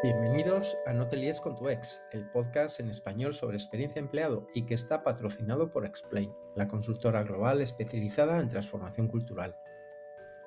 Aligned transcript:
Bienvenidos 0.00 0.78
a 0.86 0.92
No 0.92 1.08
te 1.08 1.16
líes 1.16 1.40
con 1.40 1.56
tu 1.56 1.68
ex, 1.68 2.04
el 2.12 2.24
podcast 2.30 2.78
en 2.78 2.88
español 2.88 3.34
sobre 3.34 3.56
experiencia 3.56 3.98
empleado 3.98 4.46
y 4.54 4.64
que 4.64 4.74
está 4.74 5.02
patrocinado 5.02 5.72
por 5.72 5.84
Explain, 5.84 6.32
la 6.54 6.68
consultora 6.68 7.24
global 7.24 7.60
especializada 7.60 8.38
en 8.38 8.48
transformación 8.48 9.08
cultural. 9.08 9.56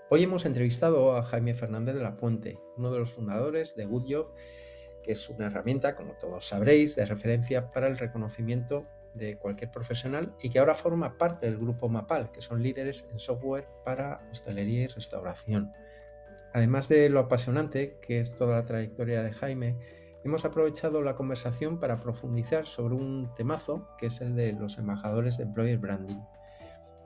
Hoy 0.10 0.24
hemos 0.24 0.46
entrevistado 0.46 1.18
a 1.18 1.24
Jaime 1.24 1.54
Fernández 1.54 1.96
de 1.96 2.02
la 2.02 2.16
Puente, 2.16 2.60
uno 2.78 2.94
de 2.94 3.00
los 3.00 3.12
fundadores 3.12 3.76
de 3.76 3.84
Good 3.84 4.06
Job, 4.10 4.34
que 5.04 5.12
es 5.12 5.28
una 5.28 5.48
herramienta, 5.48 5.98
como 5.98 6.14
todos 6.14 6.46
sabréis, 6.46 6.96
de 6.96 7.06
referencia 7.06 7.72
para 7.72 7.88
el 7.88 7.98
reconocimiento 7.98 8.88
de 9.16 9.38
cualquier 9.38 9.70
profesional 9.70 10.34
y 10.42 10.50
que 10.50 10.60
ahora 10.60 10.76
forma 10.76 11.18
parte 11.18 11.46
del 11.46 11.58
grupo 11.58 11.90
Mapal, 11.90 12.32
que 12.32 12.42
son 12.42 12.64
líderes 12.64 13.06
en 13.12 13.20
software 13.20 13.68
para 13.84 14.26
hostelería 14.32 14.84
y 14.84 14.88
restauración. 14.88 15.74
Además 16.54 16.90
de 16.90 17.10
lo 17.10 17.20
apasionante 17.20 17.98
que 18.02 18.20
es 18.20 18.36
toda 18.36 18.58
la 18.58 18.64
trayectoria 18.64 19.24
de 19.24 19.32
Jaime, 19.32 19.78
hemos 20.24 20.44
aprovechado 20.44 21.02
la 21.02 21.16
conversación 21.16 21.80
para 21.80 22.00
profundizar 22.00 22.66
sobre 22.66 22.96
un 22.96 23.34
temazo 23.36 23.88
que 23.98 24.08
es 24.08 24.22
el 24.22 24.36
de 24.36 24.54
los 24.54 24.78
embajadores 24.78 25.38
de 25.38 25.44
Employer 25.44 25.78
Branding. 25.78 26.20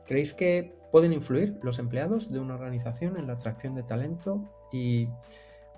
¿Creéis 0.05 0.33
que 0.33 0.75
pueden 0.91 1.13
influir 1.13 1.59
los 1.61 1.79
empleados 1.79 2.31
de 2.31 2.39
una 2.39 2.55
organización 2.55 3.17
en 3.17 3.27
la 3.27 3.33
atracción 3.33 3.75
de 3.75 3.83
talento 3.83 4.43
y 4.71 5.09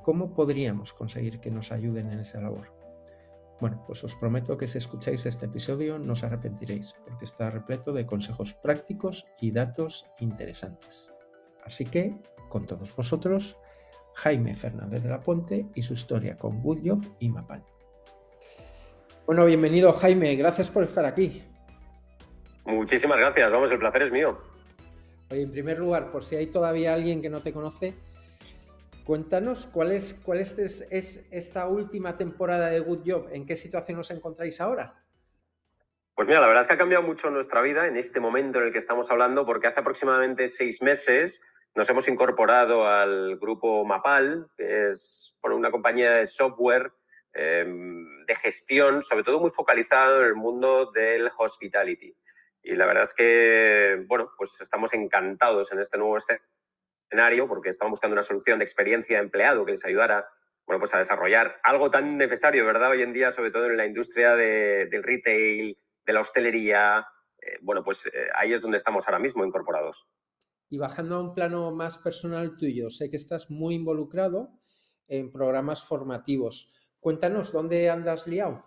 cómo 0.03 0.33
podríamos 0.33 0.93
conseguir 0.93 1.39
que 1.39 1.51
nos 1.51 1.71
ayuden 1.71 2.11
en 2.11 2.19
esa 2.19 2.41
labor? 2.41 2.73
Bueno, 3.59 3.83
pues 3.87 4.03
os 4.03 4.15
prometo 4.15 4.57
que 4.57 4.67
si 4.67 4.77
escucháis 4.77 5.25
este 5.25 5.47
episodio 5.47 5.97
no 5.97 6.13
os 6.13 6.23
arrepentiréis, 6.23 6.93
porque 7.05 7.25
está 7.25 7.49
repleto 7.49 7.91
de 7.91 8.05
consejos 8.05 8.53
prácticos 8.53 9.25
y 9.41 9.51
datos 9.51 10.05
interesantes. 10.19 11.11
Así 11.67 11.83
que 11.83 12.15
con 12.47 12.65
todos 12.65 12.95
vosotros, 12.95 13.57
Jaime 14.15 14.55
Fernández 14.55 15.03
de 15.03 15.09
la 15.09 15.19
Puente 15.19 15.65
y 15.75 15.81
su 15.81 15.93
historia 15.93 16.37
con 16.37 16.61
Woodjob 16.63 17.03
y 17.19 17.27
Mapal. 17.27 17.61
Bueno, 19.25 19.43
bienvenido 19.43 19.91
Jaime, 19.91 20.33
gracias 20.37 20.69
por 20.69 20.83
estar 20.83 21.03
aquí. 21.03 21.43
Muchísimas 22.65 23.19
gracias, 23.19 23.51
vamos, 23.51 23.69
el 23.69 23.79
placer 23.79 24.03
es 24.03 24.11
mío. 24.13 24.41
Oye, 25.29 25.41
en 25.41 25.51
primer 25.51 25.77
lugar, 25.77 26.09
por 26.09 26.23
si 26.23 26.37
hay 26.37 26.47
todavía 26.47 26.93
alguien 26.93 27.21
que 27.21 27.29
no 27.29 27.41
te 27.41 27.51
conoce, 27.51 27.95
cuéntanos 29.03 29.67
cuál 29.67 29.91
es, 29.91 30.13
cuál 30.13 30.39
es, 30.39 30.57
es 30.57 31.27
esta 31.31 31.67
última 31.67 32.17
temporada 32.17 32.69
de 32.69 32.79
Good 32.79 33.01
Job, 33.05 33.27
en 33.33 33.45
qué 33.45 33.57
situación 33.57 33.99
os 33.99 34.09
encontráis 34.09 34.61
ahora. 34.61 35.03
Pues 36.15 36.29
mira, 36.29 36.39
la 36.39 36.47
verdad 36.47 36.61
es 36.61 36.67
que 36.69 36.75
ha 36.75 36.77
cambiado 36.77 37.03
mucho 37.03 37.29
nuestra 37.29 37.61
vida 37.61 37.87
en 37.87 37.97
este 37.97 38.21
momento 38.21 38.59
en 38.59 38.67
el 38.67 38.71
que 38.71 38.79
estamos 38.79 39.11
hablando, 39.11 39.45
porque 39.45 39.67
hace 39.67 39.81
aproximadamente 39.81 40.47
seis 40.47 40.81
meses 40.81 41.41
nos 41.77 41.87
hemos 41.91 42.07
incorporado 42.07 42.87
al 42.87 43.37
grupo 43.37 43.85
Mapal, 43.85 44.49
que 44.57 44.87
es 44.87 45.37
una 45.43 45.69
compañía 45.69 46.13
de 46.13 46.25
software 46.25 46.91
em, 47.33 48.25
de 48.25 48.33
gestión, 48.33 49.03
sobre 49.03 49.23
todo 49.23 49.39
muy 49.39 49.51
focalizado 49.51 50.21
en 50.21 50.25
el 50.25 50.33
mundo 50.33 50.91
del 50.91 51.29
hospitality. 51.37 52.17
Y 52.63 52.73
la 52.73 52.87
verdad 52.87 53.03
es 53.03 53.13
que, 53.13 54.03
bueno, 54.07 54.31
pues 54.35 54.59
estamos 54.59 54.91
encantados 54.95 55.71
en 55.71 55.79
este 55.79 55.99
nuevo 55.99 56.17
escenario 56.17 57.47
porque 57.47 57.69
estamos 57.69 57.91
buscando 57.91 58.15
una 58.15 58.23
solución 58.23 58.57
de 58.57 58.65
experiencia 58.65 59.17
de 59.17 59.25
empleado 59.25 59.63
que 59.63 59.73
les 59.73 59.85
ayudara 59.85 60.27
bueno, 60.65 60.79
pues 60.79 60.95
a 60.95 60.97
desarrollar 60.97 61.59
algo 61.61 61.91
tan 61.91 62.17
necesario, 62.17 62.65
¿verdad? 62.65 62.89
Hoy 62.89 63.03
en 63.03 63.13
día, 63.13 63.29
sobre 63.29 63.51
todo 63.51 63.67
en 63.67 63.77
la 63.77 63.85
industria 63.85 64.35
del 64.35 65.03
retail, 65.03 65.77
de 66.07 66.13
la 66.13 66.21
hostelería. 66.21 67.07
Eh, 67.39 67.59
bueno, 67.61 67.83
pues 67.83 68.07
eh, 68.07 68.29
ahí 68.33 68.51
es 68.51 68.61
donde 68.61 68.77
estamos 68.77 69.07
ahora 69.07 69.19
mismo 69.19 69.45
incorporados. 69.45 70.07
Y 70.69 70.77
bajando 70.77 71.15
a 71.15 71.21
un 71.21 71.33
plano 71.33 71.71
más 71.71 71.97
personal 71.97 72.57
tuyo, 72.57 72.89
sé 72.89 73.09
que 73.09 73.17
estás 73.17 73.49
muy 73.49 73.75
involucrado 73.75 74.49
en 75.07 75.31
programas 75.31 75.83
formativos. 75.83 76.71
Cuéntanos, 76.99 77.51
¿dónde 77.51 77.89
andas 77.89 78.27
liado? 78.27 78.65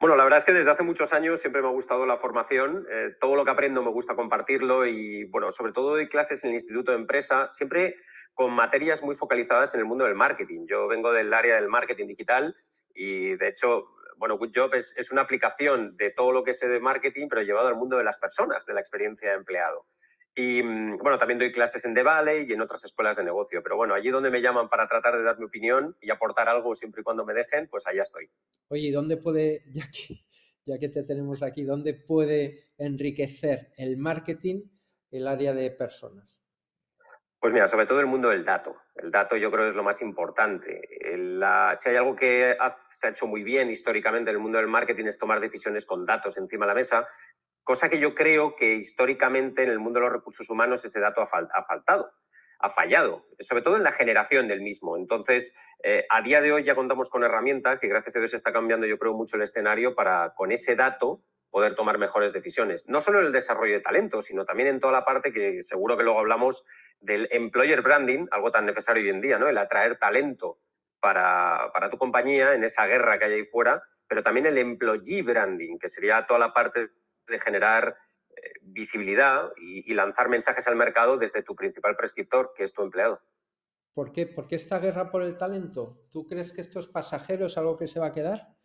Bueno, 0.00 0.16
la 0.16 0.24
verdad 0.24 0.40
es 0.40 0.44
que 0.44 0.52
desde 0.52 0.72
hace 0.72 0.82
muchos 0.82 1.12
años 1.12 1.38
siempre 1.38 1.62
me 1.62 1.68
ha 1.68 1.70
gustado 1.70 2.04
la 2.06 2.16
formación. 2.16 2.84
Eh, 2.90 3.14
todo 3.20 3.36
lo 3.36 3.44
que 3.44 3.52
aprendo 3.52 3.84
me 3.84 3.90
gusta 3.92 4.16
compartirlo 4.16 4.84
y, 4.84 5.24
bueno, 5.26 5.52
sobre 5.52 5.72
todo 5.72 5.90
doy 5.90 6.08
clases 6.08 6.42
en 6.42 6.50
el 6.50 6.56
Instituto 6.56 6.90
de 6.90 6.98
Empresa, 6.98 7.48
siempre 7.50 7.94
con 8.34 8.52
materias 8.52 9.02
muy 9.02 9.14
focalizadas 9.14 9.74
en 9.74 9.80
el 9.80 9.86
mundo 9.86 10.04
del 10.04 10.16
marketing. 10.16 10.66
Yo 10.66 10.88
vengo 10.88 11.12
del 11.12 11.32
área 11.32 11.54
del 11.54 11.68
marketing 11.68 12.08
digital 12.08 12.56
y, 12.92 13.36
de 13.36 13.46
hecho, 13.46 13.90
bueno, 14.16 14.38
Good 14.38 14.50
Job 14.52 14.74
es, 14.74 14.92
es 14.96 15.12
una 15.12 15.22
aplicación 15.22 15.96
de 15.96 16.10
todo 16.10 16.32
lo 16.32 16.42
que 16.42 16.54
sé 16.54 16.66
de 16.66 16.80
marketing, 16.80 17.28
pero 17.28 17.42
llevado 17.42 17.68
al 17.68 17.76
mundo 17.76 17.96
de 17.96 18.04
las 18.04 18.18
personas, 18.18 18.66
de 18.66 18.74
la 18.74 18.80
experiencia 18.80 19.30
de 19.30 19.36
empleado. 19.36 19.86
Y 20.34 20.62
mm, 20.62 20.98
bueno, 20.98 21.18
también 21.18 21.38
doy 21.38 21.52
clases 21.52 21.84
en 21.84 21.94
The 21.94 22.02
Valley 22.02 22.46
y 22.48 22.52
en 22.52 22.60
otras 22.60 22.84
escuelas 22.84 23.16
de 23.16 23.24
negocio. 23.24 23.62
Pero 23.62 23.76
bueno, 23.76 23.94
allí 23.94 24.10
donde 24.10 24.30
me 24.30 24.40
llaman 24.40 24.68
para 24.68 24.88
tratar 24.88 25.16
de 25.16 25.22
dar 25.22 25.38
mi 25.38 25.44
opinión 25.44 25.96
y 26.00 26.10
aportar 26.10 26.48
algo 26.48 26.74
siempre 26.74 27.02
y 27.02 27.04
cuando 27.04 27.24
me 27.24 27.34
dejen, 27.34 27.68
pues 27.68 27.86
allá 27.86 28.02
estoy. 28.02 28.30
Oye, 28.68 28.88
¿y 28.88 28.90
dónde 28.90 29.16
puede, 29.16 29.64
ya 29.70 29.84
que, 29.90 30.24
ya 30.64 30.78
que 30.78 30.88
te 30.88 31.02
tenemos 31.02 31.42
aquí, 31.42 31.64
dónde 31.64 31.94
puede 31.94 32.70
enriquecer 32.78 33.72
el 33.76 33.98
marketing 33.98 34.62
el 35.10 35.28
área 35.28 35.52
de 35.52 35.70
personas? 35.70 36.42
Pues 37.38 37.52
mira, 37.52 37.66
sobre 37.66 37.86
todo 37.86 37.98
el 37.98 38.06
mundo 38.06 38.28
del 38.28 38.44
dato. 38.44 38.76
El 38.94 39.10
dato 39.10 39.36
yo 39.36 39.50
creo 39.50 39.66
es 39.66 39.74
lo 39.74 39.82
más 39.82 40.00
importante. 40.00 40.80
si 41.74 41.88
hay 41.88 41.96
algo 41.96 42.14
que 42.14 42.56
se 42.90 43.06
ha 43.06 43.10
hecho 43.10 43.26
muy 43.26 43.42
bien 43.42 43.68
históricamente 43.68 44.30
en 44.30 44.36
el 44.36 44.42
mundo 44.42 44.58
del 44.58 44.68
marketing 44.68 45.06
es 45.06 45.18
tomar 45.18 45.40
decisiones 45.40 45.84
con 45.84 46.06
datos 46.06 46.38
encima 46.38 46.66
de 46.66 46.68
la 46.68 46.74
mesa 46.74 47.08
cosa 47.64 47.88
que 47.88 47.98
yo 47.98 48.14
creo 48.14 48.56
que 48.56 48.74
históricamente 48.74 49.62
en 49.62 49.70
el 49.70 49.78
mundo 49.78 50.00
de 50.00 50.06
los 50.06 50.12
recursos 50.12 50.48
humanos 50.50 50.84
ese 50.84 51.00
dato 51.00 51.22
ha, 51.22 51.26
faltado, 51.26 52.12
ha 52.58 52.68
fallado, 52.68 53.26
sobre 53.40 53.62
todo 53.62 53.76
en 53.76 53.84
la 53.84 53.92
generación 53.92 54.48
del 54.48 54.62
mismo. 54.62 54.96
Entonces, 54.96 55.56
eh, 55.82 56.06
a 56.10 56.22
día 56.22 56.40
de 56.40 56.52
hoy 56.52 56.64
ya 56.64 56.74
contamos 56.74 57.08
con 57.08 57.24
herramientas 57.24 57.82
y 57.82 57.88
gracias 57.88 58.16
a 58.16 58.18
Dios 58.18 58.34
está 58.34 58.52
cambiando 58.52 58.86
yo 58.86 58.98
creo 58.98 59.14
mucho 59.14 59.36
el 59.36 59.42
escenario 59.42 59.94
para 59.94 60.34
con 60.34 60.52
ese 60.52 60.76
dato 60.76 61.22
poder 61.50 61.74
tomar 61.74 61.98
mejores 61.98 62.32
decisiones. 62.32 62.88
No 62.88 63.00
solo 63.00 63.20
en 63.20 63.26
el 63.26 63.32
desarrollo 63.32 63.74
de 63.74 63.80
talento, 63.80 64.22
sino 64.22 64.46
también 64.46 64.68
en 64.68 64.80
toda 64.80 64.92
la 64.92 65.04
parte 65.04 65.32
que 65.32 65.62
seguro 65.62 65.98
que 65.98 66.02
luego 66.02 66.18
hablamos 66.18 66.64
del 66.98 67.28
employer 67.30 67.82
branding, 67.82 68.26
algo 68.30 68.50
tan 68.50 68.64
necesario 68.64 69.02
hoy 69.02 69.10
en 69.10 69.20
día, 69.20 69.38
¿no? 69.38 69.48
El 69.48 69.58
atraer 69.58 69.98
talento 69.98 70.58
para, 70.98 71.70
para 71.74 71.90
tu 71.90 71.98
compañía 71.98 72.54
en 72.54 72.64
esa 72.64 72.86
guerra 72.86 73.18
que 73.18 73.26
hay 73.26 73.32
ahí 73.34 73.44
fuera, 73.44 73.82
pero 74.08 74.22
también 74.22 74.46
el 74.46 74.56
employee 74.56 75.22
branding, 75.22 75.78
que 75.78 75.88
sería 75.88 76.26
toda 76.26 76.40
la 76.40 76.54
parte 76.54 76.88
de 77.28 77.38
generar 77.38 77.96
eh, 78.30 78.52
visibilidad 78.62 79.50
y, 79.56 79.92
lanzar 79.94 80.28
mensajes 80.28 80.66
al 80.66 80.76
mercado 80.76 81.16
desde 81.18 81.42
tu 81.42 81.54
principal 81.54 81.96
prescriptor, 81.96 82.52
que 82.56 82.64
es 82.64 82.72
tu 82.72 82.82
empleado. 82.82 83.20
¿Por 83.94 84.12
qué? 84.12 84.26
¿Por 84.26 84.48
qué 84.48 84.56
esta 84.56 84.78
guerra 84.78 85.10
por 85.10 85.22
el 85.22 85.36
talento? 85.36 86.06
¿Tú 86.10 86.26
crees 86.26 86.52
que 86.52 86.62
esto 86.62 86.80
es 86.80 86.86
pasajero, 86.86 87.46
es 87.46 87.58
algo 87.58 87.76
que 87.76 87.86
se 87.86 88.00
va 88.00 88.06
a 88.06 88.12
quedar? 88.12 88.56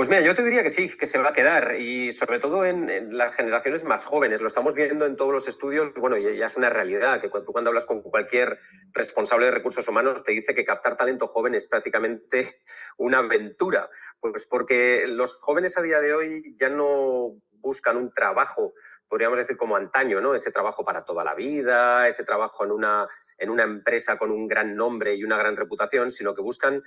Pues 0.00 0.08
mira, 0.08 0.22
yo 0.22 0.34
te 0.34 0.42
diría 0.42 0.62
que 0.62 0.70
sí, 0.70 0.88
que 0.96 1.06
se 1.06 1.18
va 1.18 1.28
a 1.28 1.32
quedar 1.34 1.76
y 1.78 2.14
sobre 2.14 2.38
todo 2.38 2.64
en, 2.64 3.18
las 3.18 3.34
generaciones 3.34 3.84
más 3.84 4.06
jóvenes. 4.06 4.40
Lo 4.40 4.46
estamos 4.46 4.74
viendo 4.74 5.04
en 5.04 5.14
todos 5.14 5.30
los 5.30 5.46
estudios, 5.46 5.92
bueno, 5.92 6.16
ya 6.16 6.46
es 6.46 6.56
una 6.56 6.70
realidad 6.70 7.20
que 7.20 7.28
cuando, 7.28 7.44
tú 7.44 7.52
cuando 7.52 7.68
hablas 7.68 7.84
con 7.84 8.00
cualquier 8.00 8.60
responsable 8.94 9.44
de 9.44 9.52
recursos 9.52 9.86
humanos 9.88 10.24
te 10.24 10.32
dice 10.32 10.54
que 10.54 10.64
captar 10.64 10.96
talento 10.96 11.26
joven 11.26 11.54
es 11.54 11.66
prácticamente 11.66 12.62
una 12.96 13.18
aventura. 13.18 13.90
Pues 14.20 14.46
porque 14.46 15.04
los 15.06 15.36
jóvenes 15.38 15.76
a 15.76 15.82
día 15.82 16.00
de 16.00 16.14
hoy 16.14 16.56
ya 16.56 16.70
no 16.70 17.34
buscan 17.60 17.98
un 17.98 18.10
trabajo, 18.14 18.72
podríamos 19.06 19.36
decir 19.36 19.58
como 19.58 19.76
antaño, 19.76 20.22
¿no? 20.22 20.34
Ese 20.34 20.50
trabajo 20.50 20.82
para 20.82 21.04
toda 21.04 21.24
la 21.24 21.34
vida, 21.34 22.08
ese 22.08 22.24
trabajo 22.24 22.64
en 22.64 22.70
una, 22.70 23.06
en 23.36 23.50
una 23.50 23.64
empresa 23.64 24.16
con 24.16 24.30
un 24.30 24.48
gran 24.48 24.74
nombre 24.74 25.14
y 25.14 25.24
una 25.24 25.36
gran 25.36 25.58
reputación, 25.58 26.10
sino 26.10 26.34
que 26.34 26.40
buscan 26.40 26.82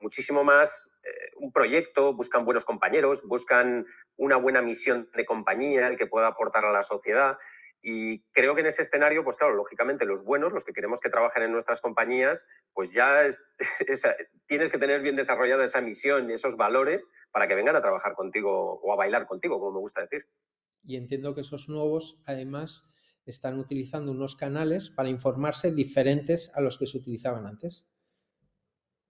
muchísimo 0.00 0.44
más 0.44 1.00
eh, 1.04 1.32
un 1.36 1.52
proyecto, 1.52 2.14
buscan 2.14 2.44
buenos 2.44 2.64
compañeros, 2.64 3.22
buscan 3.26 3.86
una 4.16 4.36
buena 4.36 4.62
misión 4.62 5.08
de 5.14 5.24
compañía, 5.24 5.88
el 5.88 5.96
que 5.96 6.06
pueda 6.06 6.28
aportar 6.28 6.64
a 6.64 6.72
la 6.72 6.82
sociedad. 6.82 7.38
Y 7.82 8.22
creo 8.32 8.54
que 8.54 8.62
en 8.62 8.68
ese 8.68 8.80
escenario, 8.80 9.24
pues 9.24 9.36
claro, 9.36 9.54
lógicamente 9.54 10.06
los 10.06 10.24
buenos, 10.24 10.52
los 10.52 10.64
que 10.64 10.72
queremos 10.72 11.00
que 11.00 11.10
trabajen 11.10 11.42
en 11.42 11.52
nuestras 11.52 11.82
compañías, 11.82 12.46
pues 12.72 12.92
ya 12.92 13.28
tienes 14.46 14.70
que 14.70 14.78
tener 14.78 15.02
bien 15.02 15.16
desarrollada 15.16 15.64
esa 15.64 15.82
misión 15.82 16.30
y 16.30 16.32
esos 16.32 16.56
valores 16.56 17.08
para 17.30 17.46
que 17.46 17.54
vengan 17.54 17.76
a 17.76 17.82
trabajar 17.82 18.14
contigo 18.14 18.80
o 18.80 18.92
a 18.92 18.96
bailar 18.96 19.26
contigo, 19.26 19.60
como 19.60 19.72
me 19.72 19.80
gusta 19.80 20.00
decir. 20.00 20.26
Y 20.82 20.96
entiendo 20.96 21.34
que 21.34 21.42
esos 21.42 21.68
nuevos, 21.68 22.22
además, 22.24 22.84
están 23.26 23.58
utilizando 23.58 24.12
unos 24.12 24.36
canales 24.36 24.90
para 24.90 25.08
informarse 25.08 25.70
diferentes 25.70 26.50
a 26.54 26.60
los 26.60 26.78
que 26.78 26.86
se 26.86 26.98
utilizaban 26.98 27.46
antes. 27.46 27.88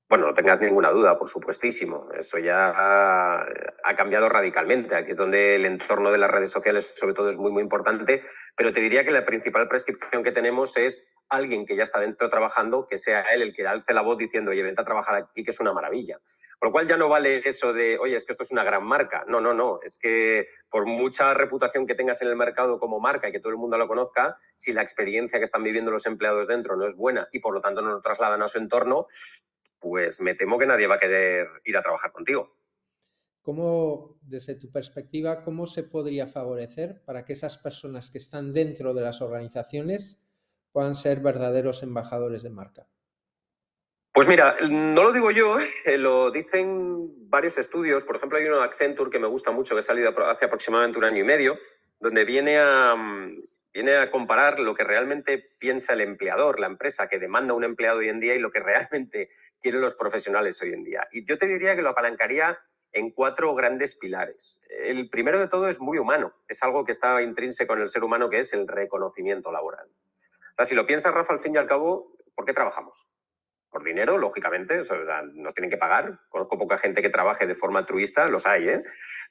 Bueno, 0.07 0.27
no 0.27 0.35
tengas 0.35 0.61
ninguna 0.61 0.91
duda, 0.91 1.19
por 1.19 1.29
supuestísimo. 1.29 2.09
Eso 2.13 2.39
ya 2.39 2.73
ha, 2.77 3.97
cambiado 3.97 4.29
radicalmente. 4.29 4.95
Aquí 4.95 5.13
es 5.13 5.17
donde 5.17 5.57
el 5.57 5.65
entorno 5.65 6.13
de 6.13 6.19
las 6.19 6.31
redes 6.31 6.51
sociales, 6.51 6.93
sobre 6.95 7.15
todo, 7.15 7.31
es 7.31 7.39
muy, 7.39 7.51
muy 7.51 7.63
importante. 7.63 8.23
Pero 8.55 8.73
te 8.73 8.81
diría 8.81 9.05
que 9.05 9.11
la 9.11 9.25
principal 9.25 9.67
prescripción 9.67 10.23
que 10.23 10.33
tenemos 10.33 10.77
es 10.77 11.11
alguien 11.31 11.65
que 11.65 11.75
ya 11.75 11.85
está 11.85 12.01
dentro 12.01 12.29
trabajando, 12.29 12.87
que 12.87 12.99
sea 12.99 13.23
él 13.33 13.41
el 13.41 13.55
que 13.55 13.67
alce 13.67 13.95
la 13.95 14.03
voz 14.03 14.19
diciendo, 14.19 14.51
oye, 14.51 14.63
vente 14.63 14.83
a 14.83 14.85
trabajar 14.85 15.15
aquí, 15.15 15.43
que 15.43 15.51
es 15.51 15.61
una 15.61 15.73
maravilla. 15.73 16.21
Con 16.59 16.69
lo 16.69 16.73
cual 16.73 16.87
ya 16.87 16.97
no 16.99 17.09
vale 17.09 17.43
eso 17.49 17.73
de, 17.73 17.99
oye, 17.99 18.17
es 18.17 18.25
que 18.27 18.33
esto 18.33 18.45
es 18.45 18.51
una 18.51 18.63
gran 18.63 18.85
marca. 18.85 19.25
No, 19.27 19.41
no, 19.41 19.55
no. 19.55 19.81
Es 19.83 19.99
que 19.99 20.49
por 20.69 20.87
mucha 20.87 21.33
reputación 21.33 21.87
que 21.87 21.95
tengas 21.95 22.21
en 22.21 22.29
el 22.29 22.37
mercado 22.37 22.79
como 22.79 23.01
marca 23.01 23.29
y 23.29 23.33
que 23.33 23.41
todo 23.41 23.51
el 23.51 23.59
mundo 23.59 23.79
lo 23.79 23.89
conozca, 23.89 24.39
si 24.55 24.73
la 24.73 24.83
experiencia 24.83 25.39
que 25.39 25.45
están 25.47 25.63
viviendo 25.63 25.91
los 25.91 26.07
empleados 26.07 26.47
dentro 26.47 26.77
no 26.77 26.87
es 26.87 26.95
buena 26.95 27.27
y 27.33 27.41
por 27.41 27.55
lo 27.55 27.61
tanto 27.61 27.81
no 27.81 27.91
lo 27.91 28.03
trasladan 28.03 28.43
a 28.43 28.49
su 28.49 28.59
entorno, 28.59 29.07
pues 29.85 30.19
me 30.19 30.35
temo 30.35 30.59
que 30.59 30.65
nadie 30.65 30.87
va 30.87 30.95
a 30.95 30.99
querer 30.99 31.47
ir 31.67 31.77
a 31.77 31.83
trabajar 31.83 32.11
contigo. 32.11 32.57
¿Cómo, 33.43 34.17
desde 34.23 34.55
tu 34.55 34.73
perspectiva, 34.73 35.45
cómo 35.45 35.67
se 35.67 35.83
podría 35.83 36.27
favorecer 36.27 37.03
para 37.05 37.27
que 37.27 37.35
esas 37.35 37.59
personas 37.59 38.11
que 38.11 38.17
están 38.17 38.55
dentro 38.55 38.95
de 38.95 39.03
las 39.03 39.21
organizaciones 39.21 40.25
puedan 40.73 40.95
ser 40.95 41.21
verdaderos 41.21 41.83
embajadores 41.83 42.43
de 42.43 42.49
marca? 42.49 42.89
Pues 44.11 44.27
mira, 44.27 44.57
no 44.71 45.03
lo 45.03 45.13
digo 45.13 45.31
yo, 45.31 45.59
eh, 45.85 45.99
lo 45.99 46.31
dicen 46.31 47.29
varios 47.29 47.59
estudios. 47.59 48.07
Por 48.07 48.17
ejemplo, 48.17 48.39
hay 48.39 48.47
uno 48.47 48.61
de 48.61 48.65
Accenture 48.65 49.11
que 49.11 49.19
me 49.19 49.29
gusta 49.29 49.51
mucho, 49.51 49.75
que 49.75 49.81
ha 49.81 49.83
salido 49.83 50.15
hace 50.27 50.47
aproximadamente 50.47 50.99
un 50.99 51.05
año 51.05 51.19
y 51.19 51.27
medio, 51.27 51.59
donde 52.01 52.25
viene 52.25 52.59
a, 52.59 52.95
mm, 52.97 53.43
viene 53.75 53.97
a 53.97 54.11
comparar 54.11 54.61
lo 54.61 54.75
que 54.77 54.85
realmente 54.85 55.39
piensa 55.59 55.93
el 55.95 56.01
empleador, 56.01 56.61
la 56.61 56.69
empresa 56.69 57.09
que 57.09 57.19
demanda 57.19 57.55
un 57.55 57.65
empleado 57.65 57.99
hoy 57.99 58.09
en 58.09 58.21
día 58.21 58.37
y 58.37 58.39
lo 58.39 58.53
que 58.53 58.61
realmente 58.61 59.31
quieren 59.61 59.81
los 59.81 59.97
profesionales 59.97 60.63
hoy 60.63 60.73
en 60.73 60.85
día. 60.85 61.09
Y 61.11 61.27
yo 61.27 61.37
te 61.37 61.47
diría 61.47 61.75
que 61.75 61.83
lo 61.83 61.91
apalancaría 61.91 62.57
en 62.93 63.11
cuatro 63.11 63.53
grandes 63.57 63.97
pilares. 63.97 64.63
El 64.71 65.11
primero 65.11 65.41
de 65.41 65.49
todo 65.49 65.69
es 65.69 65.81
muy 65.81 65.99
humano, 65.99 66.33
es 66.47 66.63
algo 66.63 66.85
que 66.85 66.93
está 66.93 67.21
intrínseco 67.21 67.75
en 67.75 67.81
el 67.81 67.89
ser 67.89 68.05
humano, 68.05 68.31
que 68.31 68.39
es 68.39 68.53
el 68.53 68.69
reconocimiento 68.69 69.51
laboral. 69.51 69.89
si 70.65 70.77
lo 70.77 70.87
piensas, 70.87 71.13
Rafa, 71.13 71.33
al 71.33 71.41
fin 71.41 71.57
y 71.57 71.59
al 71.59 71.67
cabo, 71.67 72.17
¿por 72.37 72.45
qué 72.45 72.55
trabajamos? 72.55 73.09
Por 73.69 73.83
dinero, 73.83 74.17
lógicamente, 74.19 74.83
nos 75.35 75.55
tienen 75.55 75.71
que 75.71 75.77
pagar. 75.77 76.21
Conozco 76.29 76.57
poca 76.57 76.79
gente 76.79 77.03
que 77.03 77.11
trabaje 77.11 77.49
de 77.49 77.57
forma 77.57 77.81
altruista, 77.81 78.29
los 78.29 78.47
hay, 78.47 78.69
¿eh? 78.69 78.85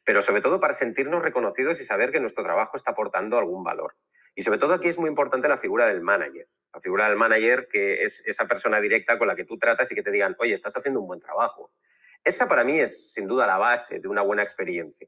pero 0.04 0.22
sobre 0.22 0.42
todo 0.42 0.60
para 0.60 0.74
sentirnos 0.74 1.24
reconocidos 1.24 1.80
y 1.80 1.86
saber 1.86 2.12
que 2.12 2.20
nuestro 2.20 2.44
trabajo 2.44 2.76
está 2.76 2.92
aportando 2.92 3.38
algún 3.38 3.64
valor. 3.64 3.96
Y 4.36 4.44
sobre 4.44 4.60
todo 4.60 4.74
aquí 4.74 4.88
es 4.88 4.98
muy 4.98 5.10
importante 5.10 5.48
la 5.48 5.58
figura 5.58 5.88
del 5.88 6.02
manager. 6.02 6.48
La 6.74 6.82
figura 6.82 7.08
del 7.08 7.18
manager 7.18 7.68
que 7.68 8.04
es 8.04 8.26
esa 8.26 8.48
persona 8.48 8.82
directa 8.82 9.18
con 9.18 9.28
la 9.28 9.36
que 9.36 9.46
tú 9.46 9.58
tratas 9.58 9.92
y 9.92 9.96
que 9.96 10.04
te 10.04 10.12
digan, 10.12 10.36
oye, 10.40 10.54
estás 10.54 10.76
haciendo 10.76 11.02
un 11.02 11.08
buen 11.08 11.20
trabajo. 11.20 11.72
Esa 12.24 12.48
para 12.48 12.64
mí 12.64 12.80
es 12.80 13.14
sin 13.14 13.28
duda 13.28 13.46
la 13.46 13.58
base 13.58 14.00
de 14.00 14.08
una 14.08 14.22
buena 14.22 14.44
experiencia. 14.44 15.08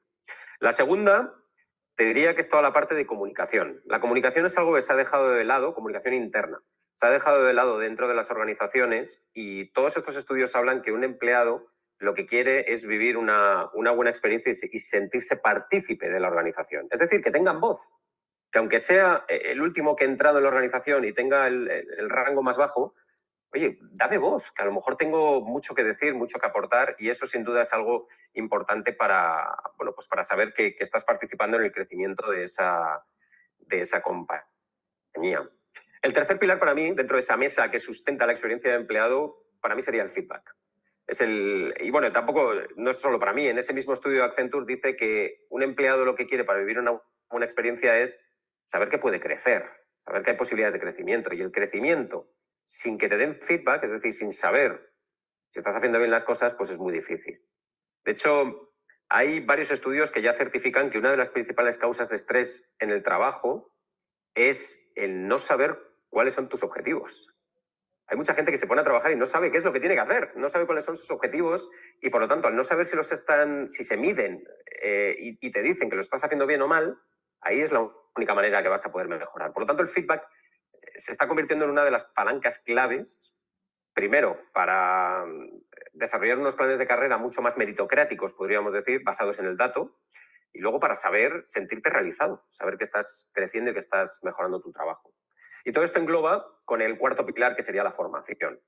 La 0.59 0.73
segunda, 0.73 1.33
te 1.95 2.03
diría 2.03 2.35
que 2.35 2.41
es 2.41 2.49
toda 2.49 2.61
la 2.61 2.73
parte 2.73 2.93
de 2.93 3.05
comunicación. 3.05 3.81
La 3.85 4.01
comunicación 4.01 4.45
es 4.45 4.57
algo 4.57 4.75
que 4.75 4.81
se 4.81 4.91
ha 4.93 4.97
dejado 4.97 5.31
de 5.31 5.45
lado, 5.45 5.73
comunicación 5.73 6.13
interna. 6.13 6.59
Se 6.93 7.07
ha 7.07 7.09
dejado 7.09 7.43
de 7.43 7.53
lado 7.53 7.79
dentro 7.79 8.07
de 8.07 8.15
las 8.15 8.29
organizaciones 8.31 9.23
y 9.33 9.71
todos 9.71 9.97
estos 9.97 10.15
estudios 10.15 10.55
hablan 10.55 10.81
que 10.81 10.91
un 10.91 11.03
empleado 11.03 11.67
lo 11.99 12.13
que 12.13 12.25
quiere 12.25 12.71
es 12.73 12.85
vivir 12.85 13.17
una, 13.17 13.69
buena 13.73 14.09
experiencia 14.09 14.51
y 14.51 14.79
sentirse 14.79 15.37
partícipe 15.37 16.09
de 16.09 16.19
la 16.19 16.27
organización. 16.27 16.87
Es 16.91 16.99
decir, 16.99 17.21
que 17.21 17.31
tengan 17.31 17.61
voz. 17.61 17.93
Que 18.55 18.59
aunque 18.59 18.79
sea 18.79 19.25
el 19.27 19.59
último 19.59 19.97
que 19.97 20.05
ha 20.05 20.07
entrado 20.07 20.37
en 20.37 20.43
la 20.43 20.47
organización 20.47 21.03
y 21.03 21.11
tenga 21.11 21.45
el 21.45 22.09
rango 22.09 22.41
más 22.41 22.55
bajo, 22.55 22.95
oye, 23.53 23.77
dame 23.81 24.17
voz, 24.17 24.49
que 24.53 24.61
a 24.61 24.65
lo 24.65 24.71
mejor 24.71 24.95
tengo 24.95 25.41
mucho 25.41 25.75
que 25.75 25.83
decir, 25.83 26.13
mucho 26.13 26.39
que 26.39 26.45
aportar 26.45 26.95
y 26.97 27.09
eso 27.09 27.25
sin 27.25 27.43
duda 27.43 27.63
es 27.63 27.73
algo 27.73 28.07
importante 28.31 28.93
para, 28.93 29.57
bueno, 29.77 29.91
pues 29.93 30.07
para 30.07 30.23
saber 30.23 30.53
que, 30.53 30.77
estás 30.79 31.03
participando 31.03 31.57
en 31.57 31.63
el 31.63 31.73
crecimiento 31.73 32.31
de 32.31 32.43
esa, 32.43 33.05
de 33.59 33.81
esa 33.81 34.01
compañía. 34.01 35.49
El 36.01 36.13
tercer 36.13 36.39
pilar 36.39 36.57
para 36.57 36.73
mí, 36.73 36.93
dentro 36.93 37.17
de 37.17 37.21
esa 37.23 37.35
mesa 37.35 37.69
que 37.69 37.79
sustenta 37.79 38.25
la 38.25 38.31
experiencia 38.31 38.71
de 38.71 38.77
empleado, 38.77 39.43
para 39.59 39.75
mí 39.75 39.81
sería 39.81 40.03
el 40.03 40.11
feedback. 40.11 40.55
Es 41.07 41.19
el, 41.19 41.73
y 41.81 41.89
bueno, 41.91 42.09
tampoco, 42.13 42.53
no 42.77 42.91
es 42.91 43.01
solo 43.01 43.19
para 43.19 43.33
mí, 43.33 43.49
en 43.49 43.57
ese 43.57 43.73
mismo 43.73 43.91
estudio 43.91 44.19
de 44.19 44.25
Accenture 44.25 44.65
dice 44.65 44.95
que 44.95 45.45
un 45.49 45.61
empleado 45.61 46.05
lo 46.05 46.15
que 46.15 46.25
quiere 46.25 46.45
para 46.45 46.59
vivir 46.59 46.79
una, 46.79 47.01
una 47.31 47.43
experiencia 47.43 47.97
es 47.97 48.23
saber 48.65 48.89
que 48.89 48.97
puede 48.97 49.19
crecer, 49.19 49.65
saber 49.95 50.23
que 50.23 50.31
hay 50.31 50.37
posibilidades 50.37 50.73
de 50.73 50.79
crecimiento. 50.79 51.33
Y 51.33 51.41
el 51.41 51.51
crecimiento 51.51 52.31
sin 52.63 52.97
que 52.97 53.07
te 53.07 53.17
den 53.17 53.39
feedback, 53.41 53.83
es 53.83 53.91
decir, 53.91 54.13
sin 54.13 54.33
saber 54.33 54.91
si 55.49 55.59
estás 55.59 55.75
haciendo 55.75 55.99
bien 55.99 56.11
las 56.11 56.23
cosas, 56.23 56.53
pues 56.55 56.69
es 56.69 56.79
muy 56.79 56.91
difícil. 56.91 57.41
De 58.03 58.11
hecho, 58.11 58.73
hay 59.07 59.39
varios 59.39 59.71
estudios 59.71 60.11
que 60.11 60.21
ya 60.21 60.33
certifican 60.33 60.89
que 60.89 60.97
una 60.97 61.11
de 61.11 61.17
las 61.17 61.29
principales 61.29 61.77
causas 61.77 62.09
de 62.09 62.15
estrés 62.15 62.73
en 62.79 62.89
el 62.89 63.03
trabajo 63.03 63.71
es 64.33 64.91
el 64.95 65.27
no 65.27 65.39
saber 65.39 65.77
cuáles 66.09 66.33
son 66.33 66.49
tus 66.49 66.63
objetivos. 66.63 67.31
Hay 68.07 68.17
mucha 68.17 68.35
gente 68.35 68.51
que 68.51 68.57
se 68.57 68.67
pone 68.67 68.81
a 68.81 68.83
trabajar 68.83 69.11
y 69.11 69.15
no 69.15 69.25
sabe 69.25 69.51
qué 69.51 69.57
es 69.57 69.63
lo 69.63 69.73
que 69.73 69.79
tiene 69.79 69.95
que 69.95 70.01
hacer, 70.01 70.33
no 70.35 70.49
sabe 70.49 70.65
cuáles 70.65 70.85
son 70.85 70.95
sus 70.95 71.09
objetivos 71.09 71.69
y 72.01 72.09
por 72.09 72.21
lo 72.21 72.27
tanto, 72.27 72.47
al 72.47 72.55
no 72.55 72.63
saber 72.63 72.85
si 72.85 72.95
los 72.95 73.11
están, 73.11 73.67
si 73.67 73.83
se 73.83 73.97
miden 73.97 74.43
eh, 74.83 75.15
y, 75.19 75.47
y 75.47 75.51
te 75.51 75.61
dicen 75.61 75.89
que 75.89 75.95
lo 75.95 76.01
estás 76.01 76.23
haciendo 76.23 76.45
bien 76.45 76.61
o 76.61 76.67
mal, 76.67 76.99
ahí 77.45 77.61
es 77.61 77.71
la 77.71 77.89
única 78.15 78.33
manera 78.33 78.61
que 78.61 78.69
vas 78.69 78.85
a 78.85 78.91
poder 78.91 79.07
mejorar. 79.07 79.53
Por 79.53 79.61
lo 79.63 79.67
tanto, 79.67 79.81
el 79.81 79.87
feedback 79.87 80.27
se 80.97 81.11
está 81.11 81.27
convirtiendo 81.27 81.65
en 81.65 81.71
una 81.71 81.85
de 81.85 81.91
las 81.91 82.05
palancas 82.05 82.59
claves, 82.59 83.33
primero, 83.93 84.41
para 84.53 85.25
mm, 85.25 85.61
desarrollar 85.93 86.39
unos 86.39 86.55
planes 86.55 86.77
de 86.77 86.87
carrera 86.87 87.17
mucho 87.17 87.41
más 87.41 87.57
meritocráticos, 87.57 88.33
podríamos 88.33 88.73
decir, 88.73 89.03
basados 89.03 89.39
en 89.39 89.45
el 89.45 89.57
dato, 89.57 89.97
y 90.53 90.59
luego 90.59 90.79
para 90.79 90.95
saber 90.95 91.41
sentirte 91.45 91.89
realizado, 91.89 92.45
saber 92.51 92.77
que 92.77 92.85
estás 92.85 93.29
creciendo 93.33 93.71
y 93.71 93.73
que 93.73 93.79
estás 93.79 94.21
mejorando 94.23 94.61
tu 94.61 94.71
trabajo. 94.71 95.13
Y 95.65 95.71
todo 95.71 95.83
esto 95.83 95.99
engloba 95.99 96.45
con 96.63 96.81
el 96.81 96.97
cuarto 96.97 97.25
pilar, 97.25 97.55
que 97.55 97.63
sería 97.63 97.83
la 97.83 97.91
formación. 97.91 98.59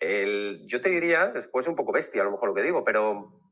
yo 0.00 0.80
te 0.82 0.88
diría, 0.88 1.28
después 1.28 1.66
un 1.68 1.76
poco 1.76 1.92
bestia 1.92 2.22
a 2.22 2.24
lo 2.24 2.32
mejor 2.32 2.48
lo 2.48 2.54
que 2.54 2.62
digo, 2.62 2.84
pero 2.84 3.45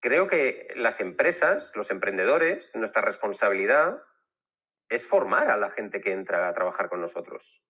creo 0.00 0.28
que 0.28 0.68
las 0.76 1.00
empresas, 1.00 1.72
los 1.76 1.90
emprendedores, 1.90 2.74
nuestra 2.74 3.02
responsabilidad 3.02 4.02
es 4.88 5.06
formar 5.06 5.50
a 5.50 5.56
la 5.56 5.70
gente 5.70 6.00
que 6.00 6.12
entra 6.12 6.48
a 6.48 6.54
trabajar 6.54 6.88
con 6.88 7.00
nosotros. 7.00 7.64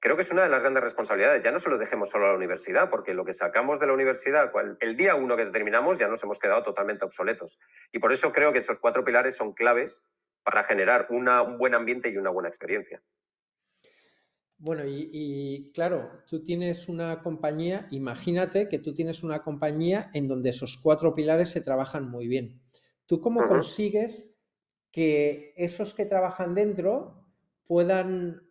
Creo 0.00 0.14
que 0.16 0.22
es 0.22 0.30
una 0.30 0.44
de 0.44 0.48
las 0.48 0.60
grandes 0.62 0.82
responsabilidades. 0.82 1.42
Ya 1.42 1.50
no 1.50 1.58
se 1.58 1.68
lo 1.68 1.76
dejemos 1.76 2.08
solo 2.08 2.26
a 2.26 2.30
la 2.30 2.36
universidad, 2.36 2.88
porque 2.88 3.14
lo 3.14 3.24
que 3.24 3.32
sacamos 3.32 3.80
de 3.80 3.88
la 3.88 3.92
universidad, 3.92 4.52
el 4.80 4.96
día 4.96 5.16
uno 5.16 5.36
que 5.36 5.46
terminamos, 5.46 5.98
ya 5.98 6.06
nos 6.06 6.22
hemos 6.22 6.38
quedado 6.38 6.62
totalmente 6.62 7.04
obsoletos. 7.04 7.58
Y 7.90 7.98
por 7.98 8.12
eso 8.12 8.32
creo 8.32 8.52
que 8.52 8.58
esos 8.58 8.78
cuatro 8.78 9.04
pilares 9.04 9.36
son 9.36 9.52
claves 9.52 10.06
para 10.44 10.62
generar 10.62 11.08
un 11.10 11.58
buen 11.58 11.74
ambiente 11.74 12.08
y 12.08 12.16
una 12.16 12.30
buena 12.30 12.48
experiencia. 12.48 13.02
Bueno, 14.58 14.82
y, 14.86 15.70
claro, 15.72 16.10
tú 16.26 16.42
tienes 16.42 16.88
una 16.88 17.22
compañía, 17.22 17.86
imagínate 17.90 18.68
que 18.68 18.80
tú 18.80 18.92
tienes 18.92 19.22
una 19.22 19.40
compañía 19.40 20.10
en 20.14 20.26
donde 20.26 20.50
esos 20.50 20.76
cuatro 20.76 21.14
pilares 21.14 21.50
se 21.50 21.60
trabajan 21.60 22.10
muy 22.10 22.26
bien. 22.26 22.60
¿Tú 23.06 23.20
cómo 23.20 23.46
consigues 23.46 24.34
que 24.90 25.54
esos 25.56 25.94
que 25.94 26.06
trabajan 26.06 26.54
dentro 26.54 27.24
puedan 27.64 28.42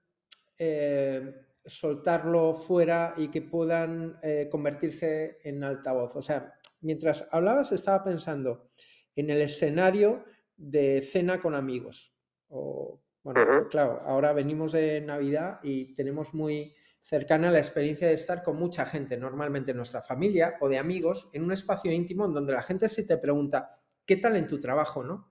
eh, 0.58 1.34
soltarlo 1.68 2.54
fuera 2.54 3.14
y 3.18 3.28
que 3.28 3.42
puedan 3.42 4.18
eh, 4.24 4.48
convertirse 4.50 5.38
en 5.44 5.64
altavoz. 5.64 6.16
O 6.16 6.22
sea, 6.22 6.54
mientras 6.82 7.28
hablabas 7.32 7.72
estaba 7.72 8.04
pensando 8.04 8.70
en 9.16 9.30
el 9.30 9.42
escenario 9.42 10.24
de 10.56 11.02
cena 11.02 11.40
con 11.40 11.54
amigos. 11.54 12.14
O, 12.48 13.02
bueno, 13.34 13.68
claro, 13.68 14.02
ahora 14.06 14.32
venimos 14.32 14.72
de 14.72 15.02
Navidad 15.02 15.60
y 15.62 15.94
tenemos 15.96 16.34
muy 16.34 16.74
cercana 17.02 17.52
la 17.52 17.60
experiencia 17.60 18.08
de 18.08 18.14
estar 18.14 18.42
con 18.42 18.56
mucha 18.56 18.86
gente, 18.86 19.18
normalmente 19.18 19.74
nuestra 19.74 20.02
familia 20.02 20.56
o 20.62 20.70
de 20.70 20.78
amigos, 20.78 21.30
en 21.34 21.44
un 21.44 21.52
espacio 21.52 21.92
íntimo 21.92 22.26
en 22.26 22.34
donde 22.34 22.54
la 22.54 22.62
gente 22.62 22.88
se 22.88 23.04
te 23.04 23.18
pregunta, 23.18 23.70
¿qué 24.06 24.16
tal 24.16 24.38
en 24.38 24.48
tu 24.48 24.62
trabajo? 24.62 25.04
¿no? 25.04 25.30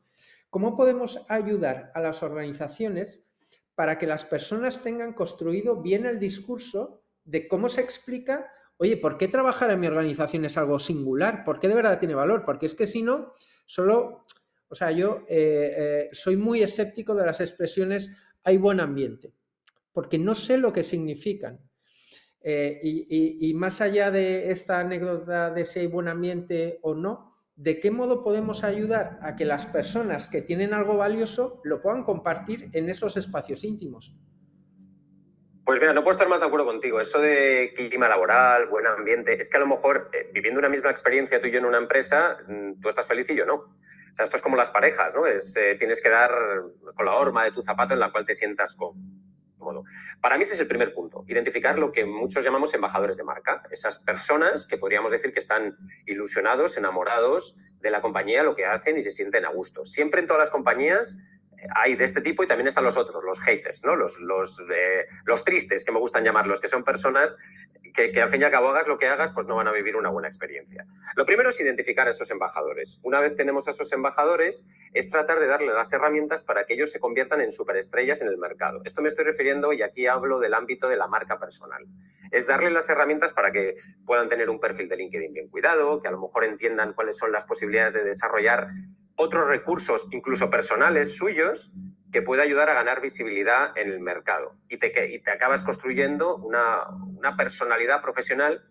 ¿Cómo 0.50 0.76
podemos 0.76 1.24
ayudar 1.28 1.90
a 1.94 2.02
las 2.02 2.22
organizaciones 2.22 3.24
para 3.74 3.96
que 3.96 4.06
las 4.06 4.26
personas 4.26 4.82
tengan 4.82 5.14
construido 5.14 5.80
bien 5.80 6.04
el 6.04 6.18
discurso 6.18 7.00
de 7.24 7.48
cómo 7.48 7.70
se 7.70 7.80
explica, 7.80 8.52
oye, 8.76 8.98
¿por 8.98 9.16
qué 9.16 9.26
trabajar 9.26 9.70
en 9.70 9.80
mi 9.80 9.86
organización 9.86 10.44
es 10.44 10.58
algo 10.58 10.78
singular? 10.78 11.44
¿Por 11.44 11.58
qué 11.58 11.68
de 11.68 11.74
verdad 11.76 11.98
tiene 11.98 12.14
valor? 12.14 12.44
Porque 12.44 12.66
es 12.66 12.74
que 12.74 12.86
si 12.86 13.00
no, 13.00 13.32
solo, 13.64 14.26
o 14.68 14.74
sea, 14.74 14.90
yo 14.90 15.22
eh, 15.28 15.74
eh, 15.76 16.08
soy 16.12 16.36
muy 16.36 16.62
escéptico 16.62 17.14
de 17.14 17.26
las 17.26 17.40
expresiones 17.40 18.10
hay 18.42 18.56
buen 18.56 18.80
ambiente, 18.80 19.32
porque 19.92 20.18
no 20.18 20.34
sé 20.34 20.58
lo 20.58 20.72
que 20.72 20.82
significan. 20.82 21.60
Eh, 22.40 22.78
y, 22.82 23.48
y 23.48 23.54
más 23.54 23.80
allá 23.80 24.10
de 24.10 24.52
esta 24.52 24.78
anécdota 24.78 25.50
de 25.50 25.64
si 25.64 25.80
hay 25.80 25.86
buen 25.88 26.06
ambiente 26.06 26.78
o 26.82 26.94
no, 26.94 27.36
de 27.56 27.80
qué 27.80 27.90
modo 27.90 28.22
podemos 28.22 28.62
ayudar 28.62 29.18
a 29.22 29.34
que 29.34 29.44
las 29.44 29.66
personas 29.66 30.28
que 30.28 30.42
tienen 30.42 30.74
algo 30.74 30.96
valioso 30.96 31.60
lo 31.64 31.80
puedan 31.80 32.04
compartir 32.04 32.68
en 32.72 32.88
esos 32.88 33.16
espacios 33.16 33.64
íntimos. 33.64 34.14
Pues 35.66 35.80
mira, 35.80 35.92
no 35.92 36.04
puedo 36.04 36.12
estar 36.12 36.28
más 36.28 36.38
de 36.38 36.46
acuerdo 36.46 36.64
contigo. 36.64 37.00
Eso 37.00 37.18
de 37.18 37.72
clima 37.74 38.08
laboral, 38.08 38.68
buen 38.68 38.86
ambiente, 38.86 39.40
es 39.40 39.50
que 39.50 39.56
a 39.56 39.60
lo 39.60 39.66
mejor 39.66 40.10
eh, 40.12 40.30
viviendo 40.32 40.60
una 40.60 40.68
misma 40.68 40.92
experiencia 40.92 41.40
tú 41.40 41.48
y 41.48 41.50
yo 41.50 41.58
en 41.58 41.64
una 41.64 41.78
empresa, 41.78 42.38
mm, 42.46 42.80
tú 42.80 42.88
estás 42.88 43.04
feliz 43.04 43.28
y 43.30 43.34
yo 43.34 43.44
no. 43.44 43.54
O 43.54 44.14
sea, 44.14 44.26
esto 44.26 44.36
es 44.36 44.42
como 44.44 44.54
las 44.54 44.70
parejas, 44.70 45.12
¿no? 45.12 45.26
Eh, 45.26 45.40
tienes 45.76 46.00
que 46.00 46.08
dar 46.08 46.30
con 46.94 47.04
la 47.04 47.16
horma 47.16 47.42
de 47.42 47.50
tu 47.50 47.62
zapato 47.62 47.94
en 47.94 47.98
la 47.98 48.12
cual 48.12 48.24
te 48.24 48.34
sientas 48.34 48.76
cómodo. 48.76 49.82
Para 50.20 50.36
mí 50.36 50.42
ese 50.42 50.54
es 50.54 50.60
el 50.60 50.68
primer 50.68 50.94
punto, 50.94 51.24
identificar 51.26 51.76
lo 51.80 51.90
que 51.90 52.04
muchos 52.04 52.44
llamamos 52.44 52.72
embajadores 52.72 53.16
de 53.16 53.24
marca, 53.24 53.64
esas 53.72 53.98
personas 53.98 54.68
que 54.68 54.78
podríamos 54.78 55.10
decir 55.10 55.32
que 55.32 55.40
están 55.40 55.76
ilusionados, 56.06 56.76
enamorados 56.76 57.56
de 57.80 57.90
la 57.90 58.00
compañía, 58.00 58.44
lo 58.44 58.54
que 58.54 58.66
hacen 58.66 58.98
y 58.98 59.02
se 59.02 59.10
sienten 59.10 59.44
a 59.44 59.50
gusto. 59.50 59.84
Siempre 59.84 60.20
en 60.20 60.28
todas 60.28 60.38
las 60.38 60.50
compañías 60.50 61.18
hay 61.74 61.96
de 61.96 62.04
este 62.04 62.20
tipo 62.20 62.42
y 62.42 62.46
también 62.46 62.68
están 62.68 62.84
los 62.84 62.96
otros, 62.96 63.22
los 63.24 63.40
haters, 63.40 63.84
¿no? 63.84 63.96
los, 63.96 64.18
los, 64.20 64.60
eh, 64.70 65.06
los 65.24 65.44
tristes, 65.44 65.84
que 65.84 65.92
me 65.92 65.98
gustan 65.98 66.24
llamarlos, 66.24 66.60
que 66.60 66.68
son 66.68 66.84
personas 66.84 67.36
que, 67.96 68.20
al 68.20 68.28
fin 68.28 68.42
y 68.42 68.44
al 68.44 68.50
cabo 68.50 68.68
hagas 68.68 68.86
lo 68.86 68.98
que 68.98 69.06
hagas, 69.06 69.32
pues 69.32 69.46
no 69.46 69.56
van 69.56 69.68
a 69.68 69.72
vivir 69.72 69.96
una 69.96 70.10
buena 70.10 70.28
experiencia. 70.28 70.86
Lo 71.14 71.24
primero 71.24 71.48
es 71.48 71.60
identificar 71.60 72.06
a 72.06 72.10
esos 72.10 72.30
embajadores. 72.30 73.00
Una 73.02 73.20
vez 73.20 73.34
tenemos 73.34 73.66
a 73.66 73.70
esos 73.70 73.90
embajadores, 73.92 74.66
es 74.92 75.10
tratar 75.10 75.40
de 75.40 75.46
darle 75.46 75.72
las 75.72 75.92
herramientas 75.92 76.42
para 76.42 76.66
que 76.66 76.74
ellos 76.74 76.90
se 76.90 77.00
conviertan 77.00 77.40
en 77.40 77.50
superestrellas 77.50 78.20
en 78.20 78.28
el 78.28 78.36
mercado. 78.36 78.82
Esto 78.84 79.02
me 79.02 79.08
estoy 79.08 79.24
refiriendo, 79.24 79.72
y 79.72 79.82
aquí 79.82 80.06
hablo 80.06 80.38
del 80.38 80.54
ámbito 80.54 80.88
de 80.88 80.96
la 80.96 81.06
marca 81.06 81.38
personal. 81.38 81.84
Es 82.30 82.46
darle 82.46 82.70
las 82.70 82.88
herramientas 82.88 83.32
para 83.32 83.50
que 83.50 83.76
puedan 84.04 84.28
tener 84.28 84.50
un 84.50 84.60
perfil 84.60 84.88
de 84.88 84.96
LinkedIn 84.96 85.32
bien 85.32 85.48
cuidado, 85.48 86.02
que 86.02 86.08
a 86.08 86.10
lo 86.10 86.20
mejor 86.20 86.44
entiendan 86.44 86.92
cuáles 86.92 87.16
son 87.16 87.32
las 87.32 87.46
posibilidades 87.46 87.94
de 87.94 88.04
desarrollar 88.04 88.68
otros 89.16 89.48
recursos, 89.48 90.06
incluso 90.12 90.50
personales 90.50 91.16
suyos, 91.16 91.72
que 92.12 92.22
puede 92.22 92.42
ayudar 92.42 92.70
a 92.70 92.74
ganar 92.74 93.00
visibilidad 93.00 93.76
en 93.76 93.90
el 93.90 94.00
mercado. 94.00 94.54
Y 94.68 94.78
te, 94.78 95.12
y 95.12 95.20
te 95.20 95.30
acabas 95.30 95.64
construyendo 95.64 96.36
una, 96.36 96.88
una, 97.16 97.36
personalidad 97.36 98.00
profesional 98.00 98.62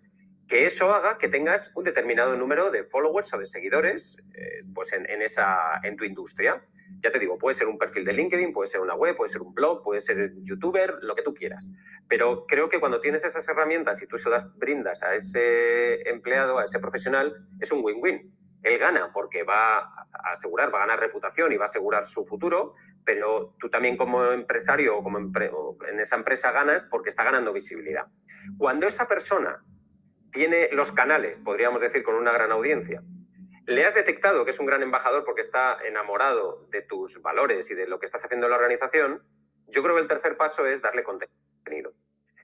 que 0.48 0.66
eso 0.66 0.94
haga 0.94 1.18
que 1.18 1.28
tengas 1.28 1.72
un 1.76 1.84
determinado 1.84 2.36
número 2.38 2.70
de 2.70 2.84
followers 2.84 3.34
o 3.34 3.40
de 3.40 3.48
seguidores 3.48 4.18
eh, 4.36 4.64
pues 4.74 4.94
en, 4.94 5.10
en, 5.10 5.22
esa, 5.22 5.80
en 5.84 5.96
tu 5.96 6.06
industria. 6.06 6.64
Ya 7.02 7.12
te 7.12 7.20
digo, 7.20 7.38
puede 7.38 7.56
ser 7.56 7.68
un 7.68 7.80
perfil 7.80 8.06
de 8.06 8.14
LinkedIn, 8.14 8.52
puede 8.54 8.70
ser 8.70 8.82
una 8.82 8.96
web, 8.96 9.16
puede 9.16 9.30
ser 9.30 9.42
un 9.42 9.54
blog, 9.54 9.84
puede 9.84 10.02
ser 10.02 10.34
youtuber, 10.44 11.00
lo 11.02 11.16
que 11.16 11.24
tú 11.24 11.34
quieras. 11.34 11.70
Pero 12.08 12.46
creo 12.46 12.70
que 12.70 12.80
cuando 12.80 13.02
tienes 13.02 13.24
esas 13.26 13.48
herramientas 13.48 14.02
y 14.02 14.08
tú 14.08 14.18
se 14.18 14.30
las 14.30 14.56
brindas 14.58 15.02
a 15.02 15.16
ese 15.16 16.08
empleado, 16.10 16.60
a 16.60 16.64
ese 16.64 16.80
profesional, 16.80 17.48
es 17.60 17.72
un 17.72 17.84
win-win 17.84 18.32
él 18.66 18.80
gana 18.80 19.12
porque 19.14 19.44
va 19.44 19.78
a 19.78 20.32
asegurar, 20.32 20.74
va 20.74 20.80
a 20.80 20.88
ganar 20.88 21.00
reputación 21.00 21.52
y 21.52 21.58
va 21.58 21.66
a 21.66 21.66
asegurar 21.66 22.06
su 22.06 22.26
futuro, 22.26 22.74
pero 23.06 23.56
tú 23.60 23.70
también 23.70 23.96
como 23.96 24.32
empresario 24.32 24.98
o 24.98 25.04
como 25.04 25.20
en 25.20 26.00
esa 26.00 26.16
empresa 26.16 26.52
ganas 26.52 26.86
porque 26.86 27.10
está 27.10 27.24
ganando 27.24 27.54
visibilidad. 27.54 28.08
Cuando 28.58 28.88
esa 28.88 29.08
persona 29.08 29.64
tiene 30.32 30.70
los 30.72 30.92
canales, 30.92 31.42
podríamos 31.42 31.80
decir, 31.80 32.04
con 32.04 32.16
una 32.16 32.32
gran 32.32 32.52
audiencia, 32.52 33.04
le 33.68 33.86
has 33.86 33.94
detectado 33.94 34.46
que 34.46 34.52
es 34.52 34.60
un 34.60 34.66
gran 34.66 34.82
embajador 34.82 35.24
porque 35.24 35.42
está 35.42 35.78
enamorado 35.86 36.68
de 36.72 36.82
tus 36.82 37.22
valores 37.22 37.70
y 37.70 37.76
de 37.76 37.88
lo 37.88 38.00
que 38.00 38.06
estás 38.06 38.26
haciendo 38.26 38.48
en 38.48 38.52
la 38.52 38.58
organización, 38.58 39.24
yo 39.68 39.84
creo 39.84 39.96
que 39.96 40.02
el 40.02 40.08
tercer 40.08 40.38
paso 40.38 40.66
es 40.66 40.82
darle 40.82 41.04
contenido. 41.04 41.94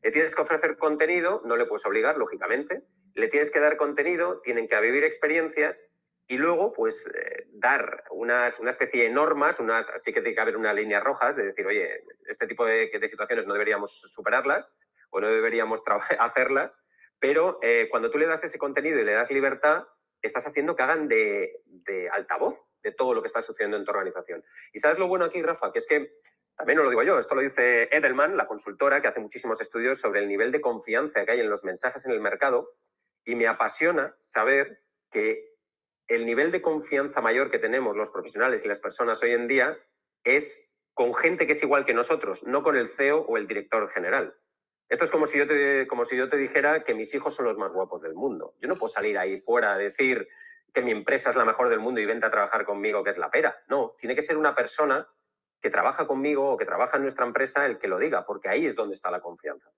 Le 0.04 0.12
tienes 0.12 0.36
que 0.36 0.42
ofrecer 0.42 0.78
contenido, 0.78 1.42
no 1.46 1.56
le 1.56 1.66
puedes 1.66 1.86
obligar, 1.86 2.18
lógicamente, 2.18 2.84
le 3.14 3.28
tienes 3.28 3.52
que 3.52 3.60
dar 3.60 3.78
contenido, 3.78 4.42
tienen 4.42 4.68
que 4.68 4.80
vivir 4.80 5.04
experiencias 5.04 5.88
y 6.28 6.38
luego, 6.38 6.72
pues, 6.72 7.08
eh, 7.08 7.48
dar 7.52 8.06
unas, 8.12 8.60
una 8.60 8.70
especie 8.70 9.04
de 9.04 9.10
normas, 9.10 9.60
unas, 9.60 9.90
así 9.90 10.14
que 10.14 10.22
tiene 10.22 10.36
que 10.36 10.42
haber 10.42 10.58
unas 10.58 10.76
líneas 10.76 11.04
rojas 11.04 11.36
de 11.36 11.44
decir, 11.44 11.66
oye, 11.66 12.04
este 12.26 12.48
tipo 12.48 12.66
de, 12.66 12.90
situaciones 13.08 13.46
no 13.46 13.54
deberíamos 13.54 14.00
superarlas 14.00 14.76
o 15.10 15.20
no 15.20 15.28
deberíamos 15.28 15.84
hacerlas, 16.20 16.82
pero 17.20 17.60
eh, 17.62 17.88
cuando 17.92 18.10
tú 18.10 18.18
le 18.18 18.28
das 18.28 18.44
ese 18.44 18.58
contenido 18.58 19.00
y 19.00 19.04
le 19.04 19.14
das 19.14 19.30
libertad, 19.30 19.86
estás 20.22 20.48
haciendo 20.48 20.76
que 20.76 20.84
hagan 20.84 21.08
de, 21.08 21.62
de, 21.66 22.10
altavoz 22.10 22.68
de 22.84 22.92
todo 22.92 23.14
lo 23.14 23.22
que 23.22 23.28
está 23.28 23.42
sucediendo 23.42 23.78
en 23.78 23.86
tu 23.86 23.92
organización. 23.92 24.44
Y 24.72 24.80
sabes 24.80 25.00
lo 25.00 25.08
bueno 25.08 25.26
aquí, 25.26 25.42
Rafa, 25.42 25.72
que 25.72 25.80
es 25.80 25.88
que, 25.88 26.14
también 26.56 26.78
no 26.78 26.84
lo 26.84 26.90
digo 26.92 27.04
yo, 27.04 27.18
esto 27.18 27.36
lo 27.36 27.42
dice 27.42 27.90
Edelman, 27.92 28.38
la 28.38 28.48
consultora 28.48 29.02
que 29.02 29.08
hace 29.08 29.20
muchísimos 29.20 29.60
estudios 29.62 30.00
sobre 30.00 30.20
el 30.20 30.28
nivel 30.28 30.52
de 30.52 30.62
confianza 30.62 31.26
que 31.26 31.32
hay 31.32 31.40
en 31.40 31.50
los 31.50 31.64
mensajes 31.64 32.06
en 32.06 32.12
el 32.12 32.22
mercado, 32.22 32.76
y 33.26 33.36
me 33.36 33.48
apasiona 33.48 34.16
saber 34.20 34.82
que 35.12 35.51
el 36.16 36.26
nivel 36.26 36.52
de 36.52 36.62
confianza 36.62 37.22
mayor 37.22 37.50
que 37.50 37.60
tenemos 37.60 37.96
los 37.96 38.12
profesionales 38.12 38.66
y 38.66 38.68
las 38.68 38.82
personas 38.82 39.24
hoy 39.24 39.32
en 39.32 39.48
día 39.48 39.78
es 40.26 40.76
con 40.94 41.14
gente 41.14 41.48
que 41.48 41.54
es 41.54 41.64
igual 41.64 41.86
que 41.86 41.94
nosotros, 41.94 42.44
no 42.44 42.64
con 42.64 42.76
el 42.76 42.90
CEO 42.90 43.22
o 43.22 43.38
el 43.38 43.48
director 43.48 43.90
general. 43.90 44.36
Esto 44.90 45.06
es 45.06 45.12
como 45.12 45.26
si, 45.26 45.38
yo 45.38 45.48
te, 45.48 45.88
como 45.88 46.04
si 46.04 46.18
yo 46.18 46.28
te 46.28 46.36
dijera 46.36 46.84
que 46.84 46.94
mis 46.94 47.14
hijos 47.14 47.34
son 47.34 47.46
los 47.46 47.58
más 47.58 47.72
guapos 47.72 48.02
del 48.02 48.14
mundo. 48.14 48.56
Yo 48.60 48.68
no 48.68 48.76
puedo 48.76 48.92
salir 48.92 49.18
ahí 49.18 49.38
fuera 49.38 49.74
a 49.74 49.78
decir 49.78 50.28
que 50.74 50.82
mi 50.82 50.92
empresa 50.92 51.30
es 51.30 51.38
la 51.38 51.46
mejor 51.46 51.70
del 51.70 51.80
mundo 51.80 52.02
y 52.02 52.06
vente 52.06 52.26
a 52.26 52.32
trabajar 52.32 52.66
conmigo, 52.66 53.06
que 53.06 53.12
es 53.12 53.18
la 53.18 53.32
pera. 53.32 53.64
No, 53.70 53.96
tiene 53.98 54.14
que 54.14 54.22
ser 54.22 54.38
una 54.38 54.54
persona 54.54 55.08
que 55.62 55.70
trabaja 55.70 56.08
conmigo 56.08 56.52
o 56.52 56.58
que 56.58 56.66
trabaja 56.66 56.98
en 56.98 57.04
nuestra 57.04 57.26
empresa 57.26 57.66
el 57.66 57.78
que 57.78 57.88
lo 57.88 57.98
diga, 57.98 58.26
porque 58.26 58.50
ahí 58.50 58.66
es 58.66 58.76
donde 58.76 58.96
está 58.96 59.10
la 59.12 59.22
confianza. 59.22 59.72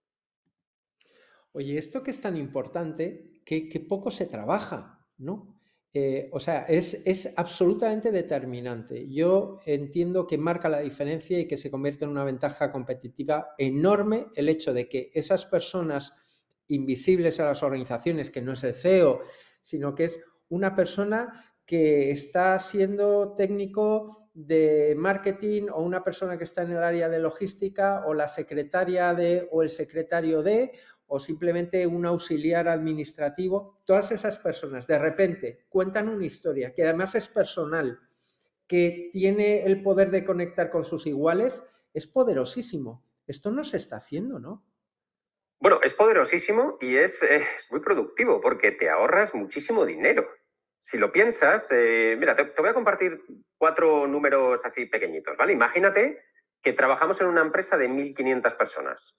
Oye, 1.52 1.78
esto 1.78 2.02
que 2.02 2.10
es 2.10 2.20
tan 2.20 2.38
importante, 2.38 3.40
que, 3.46 3.70
que 3.70 3.80
poco 3.80 4.10
se 4.10 4.26
trabaja, 4.26 5.06
¿no? 5.20 5.54
Eh, 5.96 6.28
o 6.32 6.40
sea, 6.40 6.66
es, 6.68 7.34
absolutamente 7.36 8.12
determinante. 8.12 9.08
Yo 9.08 9.58
entiendo 9.68 10.26
que 10.26 10.40
marca 10.40 10.68
la 10.68 10.80
diferencia 10.80 11.38
y 11.40 11.48
que 11.48 11.56
se 11.56 11.70
convierte 11.70 12.04
en 12.04 12.10
una 12.10 12.24
ventaja 12.24 12.72
competitiva 12.72 13.54
enorme 13.60 14.26
el 14.36 14.50
hecho 14.50 14.74
de 14.74 14.90
que 14.90 15.12
esas 15.14 15.46
personas 15.46 16.14
invisibles 16.68 17.40
a 17.40 17.46
las 17.46 17.62
organizaciones, 17.62 18.32
que 18.32 18.42
no 18.42 18.54
es 18.54 18.64
el 18.64 18.74
CEO, 18.74 19.22
sino 19.62 19.94
que 19.94 20.06
es 20.06 20.20
una 20.50 20.76
persona 20.76 21.32
que 21.64 22.10
está 22.10 22.58
siendo 22.58 23.36
técnico 23.36 24.30
de 24.34 24.96
marketing 24.98 25.68
o 25.72 25.84
una 25.84 26.04
persona 26.04 26.40
que 26.40 26.44
está 26.44 26.64
en 26.64 26.72
el 26.72 26.84
área 26.84 27.08
de 27.08 27.20
logística 27.20 28.04
o 28.08 28.16
la 28.16 28.28
secretaria 28.28 29.14
de 29.14 29.48
o 29.52 29.62
el 29.62 29.70
secretario 29.70 30.42
de 30.42 30.72
o 31.14 31.20
simplemente 31.20 31.86
un 31.86 32.08
auxiliar 32.08 32.68
administrativo, 32.68 33.78
todas 33.86 34.12
esas 34.12 34.40
personas 34.40 34.88
de 34.88 34.98
repente 34.98 35.68
cuentan 35.70 36.10
una 36.10 36.26
historia 36.26 36.74
que 36.74 36.82
además 36.82 37.14
es 37.14 37.28
personal, 37.28 38.00
que 38.68 39.12
tiene 39.14 39.64
el 39.64 39.84
poder 39.84 40.10
de 40.10 40.26
conectar 40.26 40.72
con 40.72 40.84
sus 40.84 41.06
iguales, 41.06 41.64
es 41.94 42.08
poderosísimo. 42.08 43.06
Esto 43.28 43.52
no 43.52 43.64
se 43.64 43.78
está 43.78 43.98
haciendo, 43.98 44.40
¿no? 44.40 44.66
Bueno, 45.60 45.82
es 45.84 45.94
poderosísimo 45.94 46.80
y 46.82 46.96
es, 46.96 47.24
muy 47.70 47.80
productivo 47.80 48.42
porque 48.42 48.72
te 48.72 48.90
ahorras 48.90 49.36
muchísimo 49.36 49.86
dinero. 49.86 50.28
Si 50.80 50.98
lo 50.98 51.12
piensas, 51.12 51.70
eh, 51.72 52.16
mira, 52.18 52.36
te, 52.36 52.46
te 52.46 52.60
voy 52.60 52.72
a 52.72 52.74
compartir 52.74 53.22
cuatro 53.56 54.08
números 54.08 54.66
así 54.66 54.88
pequeñitos, 54.88 55.38
¿vale? 55.38 55.54
Imagínate 55.54 56.24
que 56.64 56.74
trabajamos 56.74 57.22
en 57.22 57.28
una 57.28 57.42
empresa 57.42 57.78
de 57.78 57.88
1.500 57.88 58.58
personas. 58.58 59.16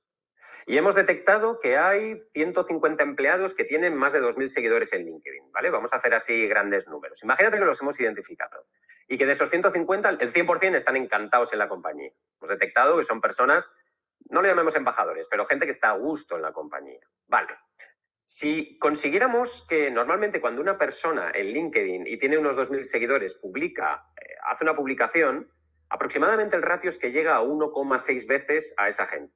Y 0.66 0.78
hemos 0.78 0.94
detectado 0.94 1.60
que 1.60 1.76
hay 1.76 2.20
150 2.32 3.02
empleados 3.02 3.54
que 3.54 3.64
tienen 3.64 3.94
más 3.94 4.12
de 4.12 4.22
2.000 4.22 4.48
seguidores 4.48 4.92
en 4.92 5.04
LinkedIn, 5.04 5.52
¿vale? 5.52 5.70
Vamos 5.70 5.92
a 5.92 5.96
hacer 5.96 6.14
así 6.14 6.46
grandes 6.48 6.88
números. 6.88 7.22
Imagínate 7.22 7.58
que 7.58 7.64
los 7.64 7.80
hemos 7.82 8.00
identificado 8.00 8.66
y 9.06 9.18
que 9.18 9.26
de 9.26 9.32
esos 9.32 9.50
150, 9.50 10.08
el 10.08 10.32
100% 10.32 10.76
están 10.76 10.96
encantados 10.96 11.52
en 11.52 11.58
la 11.58 11.68
compañía. 11.68 12.10
Hemos 12.38 12.48
detectado 12.48 12.96
que 12.96 13.04
son 13.04 13.20
personas, 13.20 13.70
no 14.30 14.40
le 14.40 14.48
llamemos 14.48 14.74
embajadores, 14.74 15.28
pero 15.30 15.46
gente 15.46 15.66
que 15.66 15.72
está 15.72 15.90
a 15.90 15.98
gusto 15.98 16.36
en 16.36 16.42
la 16.42 16.52
compañía. 16.52 17.00
Vale. 17.26 17.54
Si 18.24 18.78
consiguiéramos 18.78 19.66
que 19.68 19.90
normalmente 19.90 20.40
cuando 20.40 20.62
una 20.62 20.78
persona 20.78 21.30
en 21.34 21.48
LinkedIn 21.48 22.06
y 22.06 22.18
tiene 22.18 22.38
unos 22.38 22.56
2.000 22.56 22.84
seguidores 22.84 23.34
publica, 23.34 24.06
eh, 24.16 24.34
hace 24.46 24.64
una 24.64 24.74
publicación, 24.74 25.50
aproximadamente 25.90 26.56
el 26.56 26.62
ratio 26.62 26.88
es 26.88 26.98
que 26.98 27.12
llega 27.12 27.36
a 27.36 27.42
1,6 27.42 28.26
veces 28.26 28.74
a 28.78 28.88
esa 28.88 29.06
gente. 29.06 29.34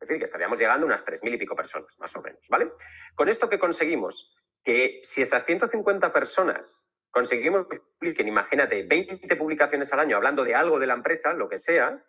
Es 0.00 0.08
decir, 0.08 0.18
que 0.18 0.26
estaríamos 0.26 0.58
llegando 0.58 0.86
a 0.86 0.88
unas 0.88 1.04
3.000 1.04 1.34
y 1.34 1.38
pico 1.38 1.56
personas, 1.56 1.98
más 1.98 2.14
o 2.14 2.22
menos, 2.22 2.46
¿vale? 2.48 2.72
Con 3.14 3.28
esto 3.28 3.48
que 3.48 3.58
conseguimos, 3.58 4.32
que 4.62 5.00
si 5.02 5.22
esas 5.22 5.44
150 5.44 6.12
personas 6.12 6.88
conseguimos 7.10 7.66
que 7.66 7.80
publiquen, 7.98 8.28
imagínate, 8.28 8.84
20 8.84 9.34
publicaciones 9.36 9.92
al 9.92 10.00
año 10.00 10.16
hablando 10.16 10.44
de 10.44 10.54
algo 10.54 10.78
de 10.78 10.86
la 10.86 10.94
empresa, 10.94 11.32
lo 11.32 11.48
que 11.48 11.58
sea, 11.58 12.04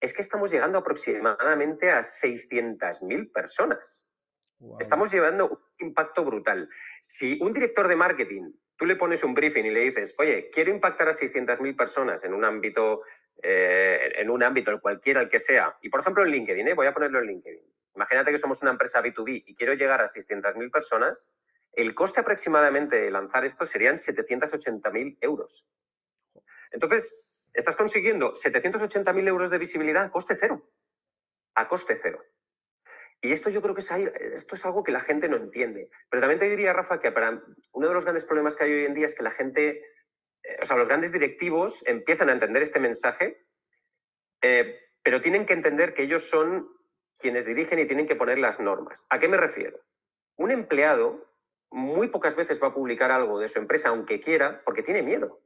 es 0.00 0.12
que 0.12 0.20
estamos 0.20 0.50
llegando 0.50 0.78
aproximadamente 0.78 1.90
a 1.90 2.00
600.000 2.00 3.32
personas. 3.32 4.08
Estamos 4.78 5.12
llevando 5.12 5.48
un 5.48 5.86
impacto 5.86 6.24
brutal. 6.24 6.68
Si 7.00 7.38
un 7.40 7.52
director 7.52 7.88
de 7.88 7.96
marketing, 7.96 8.52
tú 8.76 8.86
le 8.86 8.96
pones 8.96 9.22
un 9.24 9.34
briefing 9.34 9.64
y 9.66 9.70
le 9.70 9.80
dices, 9.80 10.14
oye, 10.18 10.50
quiero 10.50 10.70
impactar 10.70 11.08
a 11.08 11.12
600.000 11.12 11.76
personas 11.76 12.24
en 12.24 12.34
un 12.34 12.44
ámbito 12.44 13.02
eh, 13.42 14.12
en 14.18 14.30
un 14.30 14.42
ámbito, 14.42 14.80
cualquiera 14.80 15.20
el 15.20 15.28
que 15.28 15.40
sea, 15.40 15.76
y 15.82 15.88
por 15.88 16.00
ejemplo 16.00 16.22
en 16.22 16.30
LinkedIn, 16.30 16.68
¿eh? 16.68 16.74
voy 16.74 16.86
a 16.86 16.94
ponerlo 16.94 17.18
en 17.18 17.26
LinkedIn. 17.26 17.64
Imagínate 17.94 18.30
que 18.30 18.38
somos 18.38 18.62
una 18.62 18.70
empresa 18.70 19.02
B2B 19.02 19.44
y 19.46 19.54
quiero 19.56 19.74
llegar 19.74 20.00
a 20.00 20.06
600.000 20.06 20.70
personas, 20.70 21.28
el 21.72 21.94
coste 21.94 22.20
aproximadamente 22.20 23.00
de 23.00 23.10
lanzar 23.10 23.44
esto 23.44 23.66
serían 23.66 23.96
780.000 23.96 25.18
euros. 25.20 25.66
Entonces, 26.70 27.20
estás 27.52 27.76
consiguiendo 27.76 28.32
780.000 28.34 29.28
euros 29.28 29.50
de 29.50 29.58
visibilidad 29.58 30.04
a 30.04 30.10
coste 30.10 30.36
cero. 30.38 30.70
A 31.54 31.66
coste 31.66 31.98
cero. 32.00 32.22
Y 33.22 33.32
esto 33.32 33.48
yo 33.48 33.62
creo 33.62 33.74
que 33.74 33.80
es, 33.80 33.90
esto 33.90 34.56
es 34.56 34.66
algo 34.66 34.82
que 34.82 34.92
la 34.92 35.00
gente 35.00 35.28
no 35.28 35.36
entiende. 35.36 35.88
Pero 36.10 36.20
también 36.20 36.40
te 36.40 36.50
diría, 36.50 36.72
Rafa, 36.72 37.00
que 37.00 37.12
para, 37.12 37.42
uno 37.72 37.88
de 37.88 37.94
los 37.94 38.04
grandes 38.04 38.24
problemas 38.24 38.56
que 38.56 38.64
hay 38.64 38.72
hoy 38.72 38.84
en 38.84 38.94
día 38.94 39.06
es 39.06 39.14
que 39.14 39.22
la 39.22 39.30
gente 39.30 39.80
eh, 40.42 40.58
o 40.60 40.64
sea, 40.64 40.76
los 40.76 40.88
grandes 40.88 41.12
directivos 41.12 41.86
empiezan 41.86 42.28
a 42.28 42.32
entender 42.32 42.62
este 42.62 42.80
mensaje, 42.80 43.46
eh, 44.42 44.80
pero 45.02 45.20
tienen 45.20 45.46
que 45.46 45.52
entender 45.52 45.94
que 45.94 46.02
ellos 46.02 46.28
son 46.28 46.68
quienes 47.18 47.46
dirigen 47.46 47.78
y 47.78 47.86
tienen 47.86 48.08
que 48.08 48.16
poner 48.16 48.38
las 48.38 48.60
normas. 48.60 49.06
¿A 49.10 49.20
qué 49.20 49.28
me 49.28 49.36
refiero? 49.36 49.78
Un 50.36 50.50
empleado 50.50 51.28
muy 51.70 52.08
pocas 52.08 52.36
veces 52.36 52.62
va 52.62 52.68
a 52.68 52.74
publicar 52.74 53.10
algo 53.10 53.38
de 53.38 53.48
su 53.48 53.58
empresa, 53.58 53.90
aunque 53.90 54.20
quiera, 54.20 54.62
porque 54.64 54.82
tiene 54.82 55.02
miedo. 55.02 55.40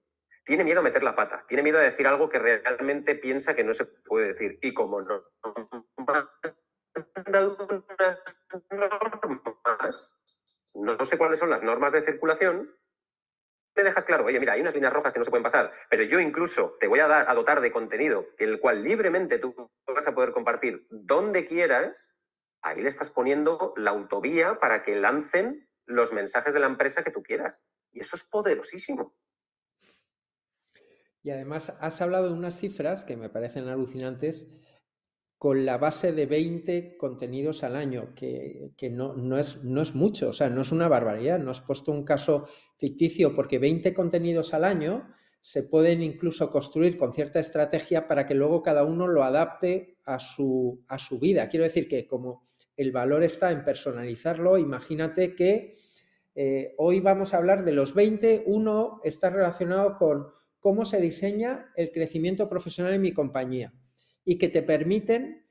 Tiene 0.45 0.64
miedo 0.64 0.80
a 0.80 0.85
meter 0.85 1.02
la 1.02 1.16
pata, 1.16 1.45
tiene 1.49 1.62
miedo 1.62 1.78
a 1.78 1.83
decir 1.83 2.06
algo 2.06 2.28
que 2.28 2.38
realmente 2.38 3.16
piensa 3.16 3.56
que 3.56 3.64
no 3.64 3.75
se 3.75 3.85
puede 3.85 4.28
decir. 4.28 4.59
Y 4.62 4.73
como 4.73 5.02
no 5.02 5.25
no 10.75 11.05
sé 11.05 11.19
cuáles 11.19 11.38
son 11.38 11.50
las 11.50 11.62
normas 11.62 11.93
de 11.93 12.02
circulación, 12.02 12.75
me 13.76 13.85
dejas 13.85 14.07
claro, 14.07 14.25
oye, 14.25 14.40
mira, 14.40 14.55
hay 14.55 14.62
unas 14.62 14.75
líneas 14.75 14.93
rojas 14.93 15.12
que 15.12 15.19
no 15.19 15.25
se 15.25 15.31
pueden 15.31 15.45
pasar, 15.45 15.71
pero 15.90 16.02
yo 16.02 16.19
incluso 16.19 16.76
te 16.81 16.87
voy 16.87 17.00
a, 17.00 17.09
dar, 17.09 17.28
a 17.28 17.35
dotar 17.35 17.61
de 17.61 17.71
contenido, 17.71 18.26
el 18.38 18.59
cual 18.59 18.83
libremente 18.83 19.38
tú 19.38 19.55
vas 19.87 20.07
a 20.07 20.14
poder 20.14 20.33
compartir 20.33 20.87
donde 20.90 21.47
quieras, 21.47 22.14
ahí 22.62 22.81
le 22.81 22.88
estás 22.88 23.11
poniendo 23.11 23.75
la 23.76 23.90
autovía 23.90 24.59
para 24.61 24.83
que 24.83 24.97
lancen 24.97 25.69
los 25.85 26.12
mensajes 26.12 26.55
de 26.55 26.61
la 26.61 26.66
empresa 26.66 27.05
que 27.05 27.11
tú 27.11 27.23
quieras. 27.23 27.69
Y 27.93 28.00
eso 28.00 28.16
es 28.16 28.25
poderosísimo. 28.25 29.14
Y 31.23 31.31
además 31.31 31.75
has 31.81 32.00
hablado 32.00 32.28
de 32.28 32.35
unas 32.35 32.59
cifras 32.59 33.05
que 33.05 33.16
me 33.16 33.28
parecen 33.28 33.69
alucinantes 33.69 34.49
con 35.38 35.66
la 35.66 35.76
base 35.76 36.12
de 36.12 36.26
20 36.26 36.97
contenidos 36.97 37.62
al 37.62 37.76
año, 37.76 38.14
que, 38.14 38.73
no, 38.90 39.14
no, 39.14 39.38
es, 39.38 39.62
no, 39.62 39.83
es, 39.83 39.95
mucho, 39.95 40.31
o 40.31 40.33
sea, 40.33 40.49
no 40.49 40.62
es 40.62 40.73
una 40.73 40.88
barbaridad. 40.88 41.38
No 41.38 41.50
has 41.50 41.61
puesto 41.61 41.93
un 41.93 42.05
caso 42.05 42.47
ficticio 42.78 43.35
porque 43.35 43.59
20 43.59 43.93
contenidos 43.93 44.55
al 44.55 44.64
año 44.64 45.09
se 45.43 45.62
pueden 45.62 46.02
incluso 46.02 46.50
construir 46.50 46.97
con 46.97 47.12
cierta 47.12 47.38
estrategia 47.38 48.09
para 48.09 48.26
que 48.26 48.35
luego 48.35 48.62
cada 48.62 48.85
uno 48.85 49.07
lo 49.07 49.23
adapte 49.23 49.99
a 50.07 50.19
su, 50.19 50.83
a 50.88 50.99
su 50.99 51.19
vida. 51.19 51.49
Quiero 51.49 51.64
decir 51.64 51.87
que 51.87 52.07
como 52.07 52.43
el 52.76 52.90
valor 52.90 53.23
está 53.23 53.52
en 53.52 53.62
personalizarlo, 53.62 54.59
imagínate 54.59 55.35
que 55.35 55.75
eh, 56.35 56.75
hoy 56.78 57.00
vamos 57.00 57.33
a 57.33 57.37
hablar 57.37 57.64
de 57.64 57.73
los 57.73 57.95
20, 57.95 58.45
uno 58.47 59.00
está 59.05 59.31
relacionado 59.31 59.97
con 59.99 60.26
cómo 60.61 60.85
se 60.85 61.00
diseña 61.00 61.73
el 61.76 61.93
crecimiento 61.93 62.49
profesional 62.49 62.95
en 62.95 63.02
mi 63.02 63.12
compañía 63.12 63.73
y 64.26 64.38
que 64.38 64.49
te 64.49 64.61
permiten, 64.61 65.47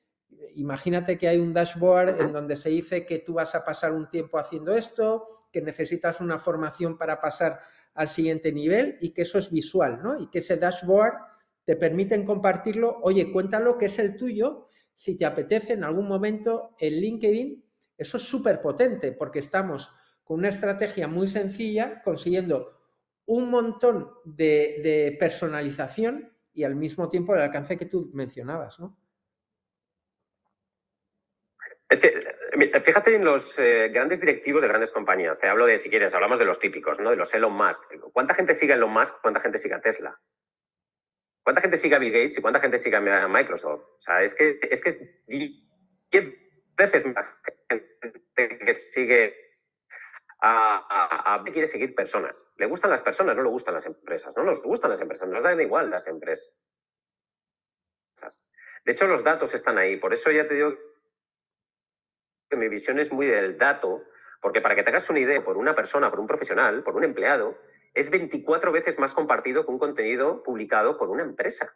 imagínate 0.55 1.17
que 1.17 1.29
hay 1.29 1.39
un 1.39 1.53
dashboard 1.53 2.22
en 2.22 2.34
donde 2.34 2.58
se 2.58 2.70
dice 2.70 3.05
que 3.05 3.20
tú 3.20 3.36
vas 3.36 3.55
a 3.55 3.63
pasar 3.63 3.94
un 3.94 4.10
tiempo 4.10 4.38
haciendo 4.38 4.75
esto, 4.75 5.48
que 5.51 5.62
necesitas 5.62 6.20
una 6.20 6.38
formación 6.38 6.98
para 6.98 7.22
pasar 7.22 7.58
al 7.94 8.10
siguiente 8.10 8.51
nivel 8.51 8.98
y 9.00 9.12
que 9.12 9.22
eso 9.22 9.39
es 9.39 9.50
visual, 9.50 10.01
¿no? 10.03 10.20
Y 10.20 10.29
que 10.29 10.39
ese 10.39 10.58
dashboard 10.58 11.13
te 11.63 11.77
permiten 11.77 12.25
compartirlo, 12.25 13.00
oye, 13.01 13.32
cuéntalo 13.32 13.77
que 13.77 13.86
es 13.86 13.98
el 13.98 14.17
tuyo, 14.17 14.67
si 14.94 15.15
te 15.15 15.25
apetece 15.25 15.74
en 15.74 15.86
algún 15.86 16.10
momento 16.10 16.75
en 16.77 17.00
LinkedIn, 17.00 17.65
eso 17.98 18.17
es 18.17 18.24
súper 18.24 18.62
potente 18.62 19.13
porque 19.13 19.39
estamos 19.39 19.89
con 20.25 20.39
una 20.39 20.50
estrategia 20.50 21.08
muy 21.08 21.29
sencilla 21.29 22.01
consiguiendo 22.03 22.74
un 23.25 23.50
montón 23.50 24.10
de, 24.25 24.82
de 24.84 25.15
personalización 25.17 26.35
y 26.55 26.63
al 26.63 26.75
mismo 26.75 27.07
tiempo 27.07 27.35
el 27.35 27.41
alcance 27.41 27.77
que 27.77 27.85
tú 27.85 28.09
mencionabas, 28.13 28.79
¿no? 28.79 28.97
Es 31.88 32.00
que, 32.00 32.19
fíjate 32.81 33.15
en 33.15 33.24
los 33.24 33.59
eh, 33.59 33.89
grandes 33.89 34.19
directivos 34.19 34.62
de 34.62 34.67
grandes 34.67 34.91
compañías. 34.91 35.39
Te 35.39 35.47
hablo 35.47 35.67
de, 35.67 35.77
si 35.77 35.89
quieres, 35.89 36.15
hablamos 36.15 36.39
de 36.39 36.45
los 36.45 36.59
típicos, 36.59 37.00
¿no? 37.00 37.12
De 37.12 37.15
los 37.15 37.31
Elon 37.33 37.53
Musk. 37.53 37.93
¿Cuánta 38.12 38.33
gente 38.33 38.55
sigue 38.55 38.74
a 38.74 38.75
Elon 38.77 38.91
Musk? 38.91 39.21
¿Cuánta 39.21 39.39
gente 39.39 39.59
sigue 39.59 39.75
a 39.75 39.81
Tesla? 39.81 40.19
¿Cuánta 41.43 41.62
gente 41.62 41.77
sigue 41.77 41.95
a 41.95 42.00
Bill 42.00 42.12
Gates 42.12 42.39
y 42.39 42.41
cuánta 42.41 42.59
gente 42.59 42.79
sigue 42.79 42.95
a 42.95 43.27
Microsoft? 43.27 43.83
O 43.83 44.01
sea, 44.01 44.24
es 44.24 44.33
que 44.33 44.59
es, 44.63 44.81
que 44.81 44.89
es 44.89 45.27
10 45.27 46.33
veces 46.75 47.05
más 47.05 47.27
gente 47.43 48.65
que 48.65 48.74
sigue 48.74 49.45
a, 50.48 51.36
a, 51.36 51.44
quiere 51.44 51.68
seguir 51.68 51.96
personas. 51.96 52.48
Le 52.58 52.68
gustan 52.68 52.92
las 52.92 53.02
personas, 53.02 53.36
no 53.36 53.44
le 53.44 53.50
gustan 53.50 53.74
las 53.74 53.86
empresas. 53.86 54.36
No 54.38 54.44
nos 54.44 54.62
gustan 54.62 54.92
las 54.92 55.02
empresas, 55.02 55.28
nos 55.28 55.44
dan 55.44 55.60
igual 55.60 55.90
las 55.90 56.08
empresas. 56.08 56.56
De 58.86 58.92
hecho, 58.92 59.08
los 59.08 59.24
datos 59.24 59.54
están 59.56 59.78
ahí. 59.78 59.98
Por 59.98 60.14
eso 60.14 60.32
ya 60.32 60.48
te 60.48 60.54
digo 60.54 60.75
que 62.50 62.58
mi 62.58 62.70
visión 62.70 63.00
es 63.00 63.12
muy 63.12 63.25
del 63.25 63.58
dato, 63.58 64.04
porque 64.42 64.62
para 64.62 64.75
que 64.75 64.84
te 64.84 64.90
hagas 64.90 65.10
una 65.10 65.20
idea, 65.20 65.44
por 65.44 65.58
una 65.58 65.75
persona, 65.75 66.12
por 66.12 66.20
un 66.20 66.28
profesional, 66.28 66.84
por 66.84 66.96
un 66.96 67.04
empleado, 67.04 67.58
es 67.96 68.12
24 68.12 68.72
veces 68.72 69.00
más 69.00 69.16
compartido 69.16 69.66
que 69.66 69.72
un 69.72 69.79
contenido 69.79 70.44
publicado 70.44 70.98
por 70.98 71.10
una 71.10 71.24
empresa. 71.24 71.75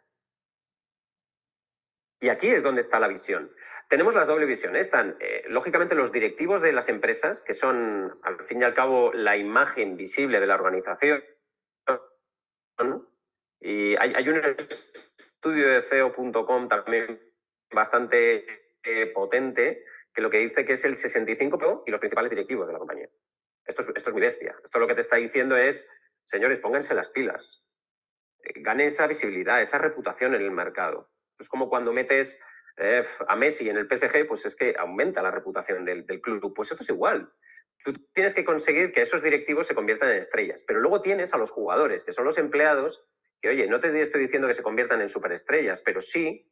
Y 2.20 2.28
aquí 2.28 2.48
es 2.48 2.62
donde 2.62 2.82
está 2.82 3.00
la 3.00 3.08
visión. 3.08 3.50
Tenemos 3.88 4.14
las 4.14 4.28
doble 4.28 4.44
visiones. 4.44 4.82
Están, 4.82 5.16
eh, 5.20 5.42
lógicamente, 5.48 5.94
los 5.94 6.12
directivos 6.12 6.60
de 6.60 6.72
las 6.72 6.88
empresas, 6.90 7.42
que 7.42 7.54
son, 7.54 8.20
al 8.22 8.38
fin 8.44 8.60
y 8.60 8.64
al 8.64 8.74
cabo, 8.74 9.12
la 9.12 9.36
imagen 9.38 9.96
visible 9.96 10.38
de 10.38 10.46
la 10.46 10.54
organización. 10.54 11.24
Y 13.60 13.96
hay, 13.96 14.28
un 14.28 14.42
estudio 14.56 15.68
de 15.68 15.82
CEO.com 15.82 16.68
también 16.68 17.20
bastante 17.72 18.46
eh, 18.82 19.06
potente 19.14 19.84
que 20.14 20.22
lo 20.22 20.30
que 20.30 20.38
dice 20.38 20.64
que 20.64 20.72
es 20.72 20.84
el 20.84 20.94
65% 20.94 21.84
y 21.86 21.90
los 21.90 22.00
principales 22.00 22.30
directivos 22.30 22.66
de 22.66 22.72
la 22.72 22.78
compañía. 22.78 23.08
Esto 23.66 23.82
es, 23.82 23.88
esto 23.88 24.10
es 24.10 24.12
muy 24.12 24.22
bestia. 24.22 24.56
Esto 24.62 24.78
lo 24.78 24.86
que 24.86 24.94
te 24.94 25.02
está 25.02 25.16
diciendo 25.16 25.56
es, 25.56 25.90
señores, 26.24 26.58
pónganse 26.58 26.94
las 26.94 27.10
pilas. 27.10 27.64
Eh, 28.42 28.60
gane 28.60 28.86
esa 28.86 29.06
visibilidad, 29.06 29.60
esa 29.60 29.78
reputación 29.78 30.34
en 30.34 30.42
el 30.42 30.50
mercado. 30.50 31.10
Es 31.40 31.48
como 31.48 31.68
cuando 31.68 31.92
metes 31.92 32.40
eh, 32.76 33.04
a 33.28 33.36
Messi 33.36 33.68
en 33.68 33.76
el 33.76 33.86
PSG, 33.86 34.26
pues 34.26 34.46
es 34.46 34.56
que 34.56 34.74
aumenta 34.78 35.22
la 35.22 35.30
reputación 35.30 35.84
del, 35.84 36.04
club. 36.04 36.54
Pues 36.54 36.70
esto 36.70 36.82
es 36.82 36.90
igual. 36.90 37.32
Tú 37.84 37.92
tienes 38.12 38.34
que 38.34 38.44
conseguir 38.44 38.92
que 38.92 39.02
esos 39.02 39.22
directivos 39.22 39.66
se 39.66 39.74
conviertan 39.74 40.10
en 40.10 40.18
estrellas. 40.18 40.64
Pero 40.66 40.80
luego 40.80 41.00
tienes 41.00 41.34
a 41.34 41.38
los 41.38 41.50
jugadores, 41.50 42.04
que 42.04 42.12
son 42.12 42.24
los 42.24 42.38
empleados, 42.38 43.04
que 43.40 43.48
oye, 43.48 43.66
no 43.68 43.80
te 43.80 44.00
estoy 44.00 44.22
diciendo 44.22 44.48
que 44.48 44.54
se 44.54 44.62
conviertan 44.62 45.00
en 45.00 45.08
superestrellas, 45.08 45.82
pero 45.82 46.00
sí 46.00 46.50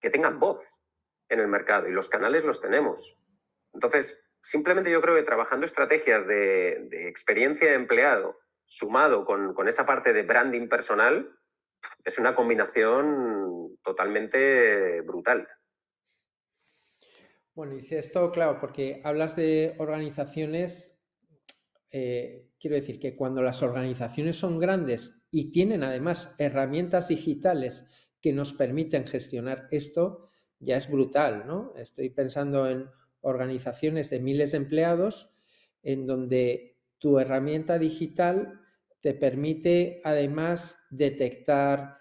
que 0.00 0.10
tengan 0.10 0.38
voz 0.38 0.86
en 1.28 1.40
el 1.40 1.48
mercado. 1.48 1.88
Y 1.88 1.92
los 1.92 2.08
canales 2.08 2.44
los 2.44 2.60
tenemos. 2.60 3.16
Entonces, 3.72 4.30
simplemente 4.40 4.90
yo 4.90 5.00
creo 5.00 5.14
que 5.14 5.22
trabajando 5.22 5.64
estrategias 5.64 6.26
de, 6.26 6.88
experiencia 7.08 7.68
de 7.68 7.74
empleado 7.74 8.38
sumado 8.64 9.24
con, 9.24 9.54
con 9.54 9.68
esa 9.68 9.86
parte 9.86 10.12
de 10.12 10.22
branding 10.22 10.68
personal, 10.68 11.36
es 12.04 12.18
una 12.18 12.34
combinación 12.34 13.63
totalmente 13.84 15.00
brutal. 15.02 15.46
Bueno, 17.54 17.76
y 17.76 17.82
si 17.82 17.94
esto, 17.94 18.32
claro, 18.32 18.58
porque 18.60 19.00
hablas 19.04 19.36
de 19.36 19.76
organizaciones, 19.78 20.98
eh, 21.92 22.50
quiero 22.58 22.74
decir 22.74 22.98
que 22.98 23.14
cuando 23.14 23.42
las 23.42 23.62
organizaciones 23.62 24.36
son 24.36 24.58
grandes 24.58 25.22
y 25.30 25.52
tienen 25.52 25.84
además 25.84 26.34
herramientas 26.38 27.08
digitales 27.08 27.86
que 28.20 28.32
nos 28.32 28.52
permiten 28.52 29.06
gestionar 29.06 29.68
esto, 29.70 30.30
ya 30.58 30.76
es 30.76 30.90
brutal, 30.90 31.46
¿no? 31.46 31.74
Estoy 31.76 32.10
pensando 32.10 32.68
en 32.68 32.88
organizaciones 33.20 34.10
de 34.10 34.18
miles 34.18 34.50
de 34.52 34.56
empleados 34.56 35.30
en 35.82 36.06
donde 36.06 36.78
tu 36.98 37.18
herramienta 37.20 37.78
digital 37.78 38.60
te 39.00 39.14
permite 39.14 40.00
además 40.04 40.78
detectar 40.90 41.98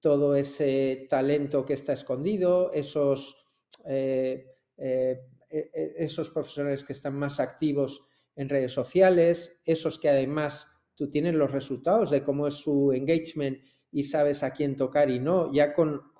todo 0.00 0.36
ese 0.36 1.06
talento 1.08 1.64
que 1.64 1.74
está 1.74 1.92
escondido, 1.92 2.70
esos 2.72 3.36
eh, 3.84 4.46
eh, 4.76 5.20
e, 5.50 5.70
e, 5.74 6.04
esos 6.04 6.30
profesores 6.30 6.82
que 6.82 6.94
están 6.94 7.14
más 7.14 7.38
activos 7.38 8.02
en 8.36 8.48
redes 8.48 8.72
sociales, 8.72 9.60
esos 9.64 9.98
que 9.98 10.08
además 10.08 10.68
tú 10.94 11.10
tienes 11.10 11.34
los 11.34 11.50
resultados 11.50 12.10
de 12.10 12.22
cómo 12.22 12.46
es 12.46 12.54
su 12.54 12.92
engagement 12.92 13.58
y 13.90 14.04
sabes 14.04 14.42
a 14.42 14.52
quién 14.52 14.74
tocar 14.76 15.10
y 15.10 15.20
no. 15.20 15.52
Ya 15.52 15.74
con, 15.74 16.10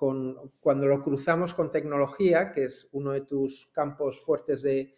cuando 0.59 0.87
lo 0.87 1.01
cruzamos 1.01 1.55
con 1.55 1.71
tecnología, 1.71 2.51
que 2.51 2.65
es 2.65 2.87
uno 2.91 3.11
de 3.11 3.21
tus 3.21 3.67
campos 3.73 4.21
fuertes 4.21 4.61
de, 4.61 4.93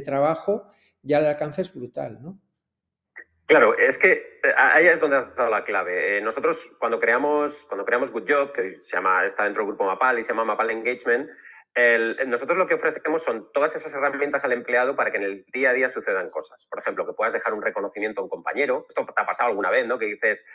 trabajo, 0.00 0.70
ya 1.02 1.18
el 1.18 1.26
alcance 1.26 1.62
es 1.62 1.72
brutal, 1.72 2.22
¿no? 2.22 2.40
Claro, 3.46 3.76
es 3.78 3.98
que 3.98 4.40
eh, 4.42 4.54
ahí 4.56 4.86
es 4.86 5.00
donde 5.00 5.18
has 5.18 5.34
dado 5.36 5.50
la 5.50 5.64
clave. 5.64 6.18
Eh, 6.18 6.20
nosotros 6.20 6.76
cuando 6.78 6.98
creamos, 6.98 7.64
cuando 7.68 7.84
creamos 7.84 8.10
Good 8.10 8.28
Job, 8.28 8.52
que 8.52 8.76
se 8.76 8.96
llama, 8.96 9.24
está 9.24 9.44
dentro 9.44 9.62
del 9.62 9.68
grupo 9.68 9.84
Mapal 9.84 10.18
y 10.18 10.22
se 10.22 10.30
llama 10.30 10.44
Mapal 10.44 10.70
Engagement, 10.70 11.30
nosotros 12.26 12.56
lo 12.56 12.66
que 12.66 12.72
ofrecemos 12.72 13.22
son 13.22 13.52
todas 13.52 13.76
esas 13.76 13.92
herramientas 13.92 14.42
al 14.46 14.54
empleado 14.54 14.96
para 14.96 15.10
que 15.10 15.18
en 15.18 15.24
el 15.24 15.44
día 15.52 15.70
a 15.70 15.72
día 15.74 15.88
sucedan 15.88 16.30
cosas. 16.30 16.66
Por 16.70 16.78
ejemplo, 16.78 17.06
que 17.06 17.12
puedas 17.12 17.34
dejar 17.34 17.52
un 17.52 17.60
reconocimiento 17.60 18.22
a 18.22 18.24
un 18.24 18.30
compañero. 18.30 18.86
Esto 18.88 19.04
te 19.04 19.20
ha 19.20 19.26
pasado 19.26 19.50
alguna 19.50 19.70
vez, 19.70 19.86
¿no? 19.86 19.98
Que 19.98 20.06
dices, 20.06 20.46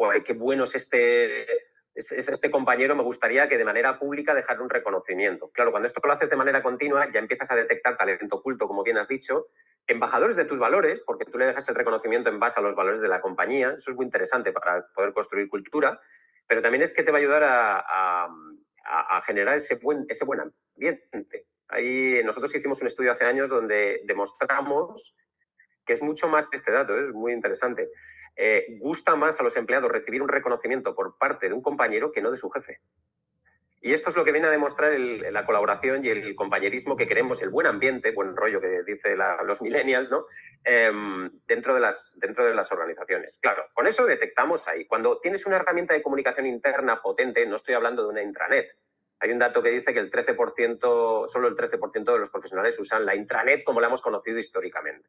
Joder, 0.00 0.22
qué 0.22 0.32
bueno 0.32 0.64
es 0.64 0.74
este, 0.74 1.42
es, 1.94 2.10
este 2.10 2.50
compañero, 2.50 2.96
me 2.96 3.02
gustaría 3.02 3.50
que 3.50 3.58
de 3.58 3.66
manera 3.66 3.98
pública 3.98 4.32
dejar 4.32 4.62
un 4.62 4.70
reconocimiento. 4.70 5.50
Claro, 5.50 5.72
cuando 5.72 5.86
esto 5.86 6.00
lo 6.02 6.10
haces 6.10 6.30
de 6.30 6.36
manera 6.36 6.62
continua, 6.62 7.10
ya 7.10 7.20
empiezas 7.20 7.50
a 7.50 7.56
detectar 7.56 7.98
talento 7.98 8.36
oculto, 8.36 8.66
como 8.66 8.82
bien 8.82 8.96
has 8.96 9.08
dicho, 9.08 9.48
embajadores 9.90 10.36
de 10.36 10.44
tus 10.44 10.60
valores, 10.60 11.02
porque 11.02 11.24
tú 11.24 11.36
le 11.36 11.46
dejas 11.46 11.68
el 11.68 11.74
reconocimiento 11.74 12.30
en 12.30 12.38
base 12.38 12.60
a 12.60 12.62
los 12.62 12.76
valores 12.76 13.00
de 13.00 13.08
la 13.08 13.20
compañía. 13.20 13.74
Eso 13.76 13.90
es 13.90 13.96
muy 13.96 14.06
interesante 14.06 14.52
para 14.52 14.86
poder 14.94 15.12
construir 15.12 15.48
cultura, 15.48 16.00
pero 16.46 16.62
también 16.62 16.82
es 16.82 16.92
que 16.92 17.02
te 17.02 17.10
va 17.10 17.18
a 17.18 17.20
ayudar 17.20 17.42
a, 17.44 18.28
generar 19.24 19.56
ese 19.56 19.76
buen, 19.76 20.06
ese 20.08 20.24
buen 20.24 20.40
ambiente. 20.40 21.46
Ahí 21.68 22.20
nosotros 22.24 22.54
hicimos 22.54 22.80
un 22.80 22.86
estudio 22.86 23.12
hace 23.12 23.24
años 23.24 23.50
donde 23.50 24.00
demostramos 24.04 25.14
que 25.84 25.92
es 25.92 26.02
mucho 26.02 26.28
más 26.28 26.46
este 26.52 26.72
dato, 26.72 26.96
¿eh? 26.96 27.08
es 27.08 27.14
muy 27.14 27.32
interesante. 27.32 27.90
Eh, 28.36 28.78
gusta 28.78 29.16
más 29.16 29.40
a 29.40 29.42
los 29.42 29.56
empleados 29.56 29.90
recibir 29.90 30.22
un 30.22 30.28
reconocimiento 30.28 30.94
por 30.94 31.18
parte 31.18 31.48
de 31.48 31.54
un 31.54 31.62
compañero 31.62 32.12
que 32.12 32.22
no 32.22 32.30
de 32.30 32.36
su 32.36 32.48
jefe. 32.50 32.80
Y 33.82 33.94
esto 33.94 34.10
es 34.10 34.16
lo 34.16 34.24
que 34.24 34.32
viene 34.32 34.46
a 34.46 34.50
demostrar 34.50 34.92
la 34.92 35.46
colaboración 35.46 36.04
y 36.04 36.10
el 36.10 36.34
compañerismo 36.34 36.96
que 36.96 37.08
queremos, 37.08 37.40
el 37.40 37.48
buen 37.48 37.66
ambiente, 37.66 38.12
buen 38.12 38.36
rollo 38.36 38.60
que 38.60 38.82
dice 38.84 39.16
los 39.44 39.62
millennials, 39.62 40.10
¿no? 40.10 40.26
Em, 40.62 41.30
dentro, 41.46 41.74
de 41.74 41.80
las, 41.80 42.18
dentro 42.20 42.44
de 42.44 42.54
las 42.54 42.70
organizaciones. 42.72 43.38
Claro, 43.40 43.64
con 43.72 43.86
eso 43.86 44.04
detectamos 44.04 44.68
ahí. 44.68 44.84
Cuando 44.86 45.18
tienes 45.18 45.46
una 45.46 45.56
herramienta 45.56 45.94
de 45.94 46.02
comunicación 46.02 46.46
interna 46.46 47.00
potente, 47.00 47.46
no 47.46 47.56
estoy 47.56 47.74
hablando 47.74 48.02
de 48.02 48.08
una 48.10 48.22
intranet. 48.22 48.76
Hay 49.18 49.30
un 49.30 49.38
dato 49.38 49.62
que 49.62 49.70
dice 49.70 49.94
que 49.94 50.00
el 50.00 50.10
13%, 50.10 51.26
solo 51.26 51.48
el 51.48 51.54
13% 51.54 52.12
de 52.12 52.18
los 52.18 52.30
profesionales 52.30 52.78
usan 52.78 53.06
la 53.06 53.14
intranet 53.14 53.64
como 53.64 53.80
la 53.80 53.86
hemos 53.86 54.02
conocido 54.02 54.38
históricamente. 54.38 55.08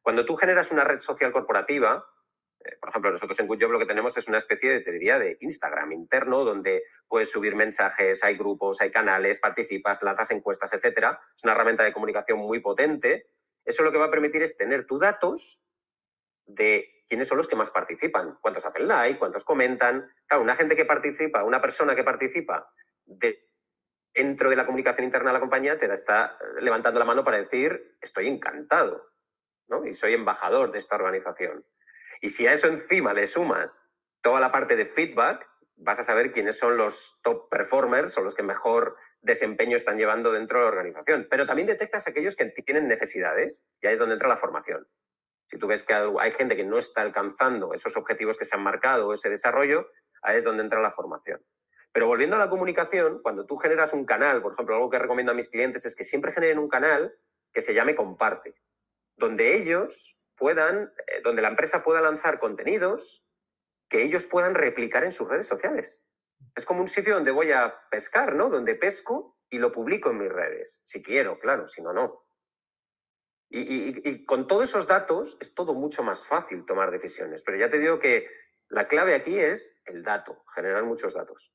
Cuando 0.00 0.24
tú 0.24 0.36
generas 0.36 0.70
una 0.70 0.84
red 0.84 1.00
social 1.00 1.32
corporativa, 1.32 2.06
por 2.80 2.90
ejemplo, 2.90 3.10
nosotros 3.10 3.38
en 3.40 3.46
GoodJob 3.46 3.70
lo 3.70 3.78
que 3.78 3.86
tenemos 3.86 4.16
es 4.16 4.28
una 4.28 4.38
especie 4.38 4.70
de, 4.70 4.80
te 4.80 4.92
diría, 4.92 5.18
de 5.18 5.36
Instagram 5.40 5.92
interno 5.92 6.44
donde 6.44 6.84
puedes 7.08 7.30
subir 7.30 7.54
mensajes, 7.54 8.22
hay 8.24 8.36
grupos, 8.36 8.80
hay 8.80 8.90
canales, 8.90 9.38
participas, 9.38 10.02
lanzas 10.02 10.30
encuestas, 10.30 10.72
etcétera. 10.72 11.20
Es 11.36 11.44
una 11.44 11.52
herramienta 11.52 11.84
de 11.84 11.92
comunicación 11.92 12.38
muy 12.38 12.60
potente. 12.60 13.30
Eso 13.64 13.82
lo 13.82 13.92
que 13.92 13.98
va 13.98 14.06
a 14.06 14.10
permitir 14.10 14.42
es 14.42 14.56
tener 14.56 14.86
tus 14.86 15.00
datos 15.00 15.62
de 16.46 17.02
quiénes 17.08 17.28
son 17.28 17.38
los 17.38 17.48
que 17.48 17.56
más 17.56 17.70
participan, 17.70 18.38
cuántos 18.40 18.64
hacen 18.64 18.86
like, 18.86 19.18
cuántos 19.18 19.44
comentan. 19.44 20.10
Claro, 20.26 20.42
una 20.42 20.56
gente 20.56 20.76
que 20.76 20.84
participa, 20.84 21.44
una 21.44 21.60
persona 21.60 21.94
que 21.94 22.04
participa 22.04 22.70
dentro 24.14 24.50
de 24.50 24.56
la 24.56 24.66
comunicación 24.66 25.04
interna 25.04 25.30
de 25.30 25.34
la 25.34 25.40
compañía 25.40 25.78
te 25.78 25.92
está 25.92 26.38
levantando 26.60 26.98
la 26.98 27.04
mano 27.04 27.22
para 27.22 27.38
decir 27.38 27.96
estoy 28.00 28.28
encantado 28.28 29.12
¿no? 29.68 29.86
y 29.86 29.94
soy 29.94 30.14
embajador 30.14 30.72
de 30.72 30.78
esta 30.78 30.96
organización. 30.96 31.64
Y 32.20 32.28
si 32.28 32.46
a 32.46 32.52
eso 32.52 32.68
encima 32.68 33.12
le 33.12 33.26
sumas 33.26 33.84
toda 34.22 34.40
la 34.40 34.52
parte 34.52 34.76
de 34.76 34.86
feedback, 34.86 35.48
vas 35.76 35.98
a 35.98 36.04
saber 36.04 36.32
quiénes 36.32 36.58
son 36.58 36.76
los 36.76 37.20
top 37.22 37.48
performers 37.50 38.16
o 38.16 38.22
los 38.22 38.34
que 38.34 38.42
mejor 38.42 38.96
desempeño 39.20 39.76
están 39.76 39.98
llevando 39.98 40.32
dentro 40.32 40.58
de 40.58 40.64
la 40.64 40.70
organización. 40.70 41.26
Pero 41.30 41.46
también 41.46 41.68
detectas 41.68 42.06
aquellos 42.06 42.34
que 42.34 42.46
tienen 42.46 42.88
necesidades 42.88 43.62
y 43.80 43.86
ahí 43.86 43.94
es 43.94 43.98
donde 43.98 44.14
entra 44.14 44.28
la 44.28 44.36
formación. 44.36 44.86
Si 45.48 45.58
tú 45.58 45.66
ves 45.66 45.84
que 45.84 45.94
hay 45.94 46.32
gente 46.32 46.56
que 46.56 46.64
no 46.64 46.78
está 46.78 47.02
alcanzando 47.02 47.72
esos 47.72 47.96
objetivos 47.96 48.36
que 48.36 48.44
se 48.44 48.56
han 48.56 48.62
marcado, 48.62 49.12
ese 49.12 49.28
desarrollo, 49.28 49.88
ahí 50.22 50.38
es 50.38 50.44
donde 50.44 50.62
entra 50.62 50.80
la 50.80 50.90
formación. 50.90 51.40
Pero 51.92 52.08
volviendo 52.08 52.36
a 52.36 52.38
la 52.38 52.50
comunicación, 52.50 53.20
cuando 53.22 53.46
tú 53.46 53.56
generas 53.56 53.92
un 53.92 54.04
canal, 54.04 54.42
por 54.42 54.52
ejemplo, 54.52 54.74
algo 54.74 54.90
que 54.90 54.98
recomiendo 54.98 55.32
a 55.32 55.34
mis 55.34 55.48
clientes 55.48 55.86
es 55.86 55.94
que 55.94 56.04
siempre 56.04 56.32
generen 56.32 56.58
un 56.58 56.68
canal 56.68 57.14
que 57.52 57.62
se 57.62 57.74
llame 57.74 57.94
comparte, 57.94 58.54
donde 59.16 59.56
ellos 59.56 60.18
puedan, 60.36 60.92
eh, 61.06 61.20
donde 61.22 61.42
la 61.42 61.48
empresa 61.48 61.82
pueda 61.82 62.00
lanzar 62.00 62.38
contenidos 62.38 63.26
que 63.88 64.02
ellos 64.02 64.26
puedan 64.26 64.54
replicar 64.54 65.04
en 65.04 65.12
sus 65.12 65.28
redes 65.28 65.46
sociales. 65.46 66.04
Es 66.54 66.64
como 66.64 66.80
un 66.80 66.88
sitio 66.88 67.14
donde 67.14 67.30
voy 67.30 67.52
a 67.52 67.74
pescar, 67.90 68.34
¿no? 68.34 68.48
Donde 68.48 68.74
pesco 68.74 69.38
y 69.48 69.58
lo 69.58 69.72
publico 69.72 70.10
en 70.10 70.18
mis 70.18 70.32
redes. 70.32 70.82
Si 70.84 71.02
quiero, 71.02 71.38
claro, 71.38 71.68
si 71.68 71.82
no, 71.82 71.92
no. 71.92 72.24
Y, 73.48 74.08
y, 74.08 74.24
con 74.24 74.48
todos 74.48 74.64
esos 74.64 74.88
datos 74.88 75.38
es 75.40 75.54
todo 75.54 75.72
mucho 75.72 76.02
más 76.02 76.26
fácil 76.26 76.66
tomar 76.66 76.90
decisiones. 76.90 77.42
Pero 77.44 77.58
ya 77.58 77.70
te 77.70 77.78
digo 77.78 78.00
que 78.00 78.26
la 78.68 78.88
clave 78.88 79.14
aquí 79.14 79.38
es 79.38 79.80
el 79.84 80.02
dato, 80.02 80.44
generar 80.54 80.84
muchos 80.84 81.14
datos. 81.14 81.52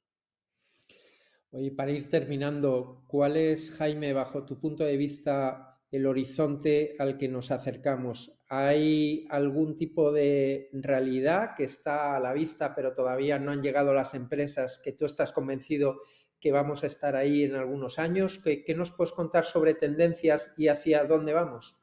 Oye, 1.52 1.72
para 1.72 1.92
ir 1.92 2.10
terminando, 2.10 3.04
¿cuál 3.08 3.36
es, 3.36 3.76
Jaime, 3.78 4.14
bajo 4.14 4.46
tu 4.46 4.58
punto 4.58 4.86
de 4.86 4.96
vista, 4.96 5.71
el 5.92 6.08
horizonte 6.08 6.94
al 7.00 7.18
que 7.18 7.28
nos 7.28 7.52
acercamos? 7.52 8.40
¿Hay 8.50 9.28
algún 9.30 9.76
tipo 9.76 10.12
de 10.12 10.70
realidad 10.74 11.52
que 11.56 11.66
está 11.66 12.16
a 12.16 12.20
la 12.20 12.34
vista, 12.34 12.74
pero 12.74 12.94
todavía 12.94 13.40
no 13.40 13.52
han 13.52 13.62
llegado 13.62 13.94
las 13.94 14.14
empresas 14.14 14.82
que 14.84 14.94
tú 14.94 15.06
estás 15.06 15.34
convencido 15.34 16.00
que 16.40 16.52
vamos 16.52 16.84
a 16.84 16.88
estar 16.88 17.16
ahí 17.16 17.44
en 17.44 17.56
algunos 17.56 18.00
años? 18.00 18.42
¿Qué, 18.44 18.74
nos 18.76 18.92
puedes 18.92 19.12
contar 19.12 19.46
sobre 19.46 19.74
tendencias 19.74 20.54
y 20.58 20.70
hacia 20.70 21.04
dónde 21.04 21.34
vamos? 21.34 21.78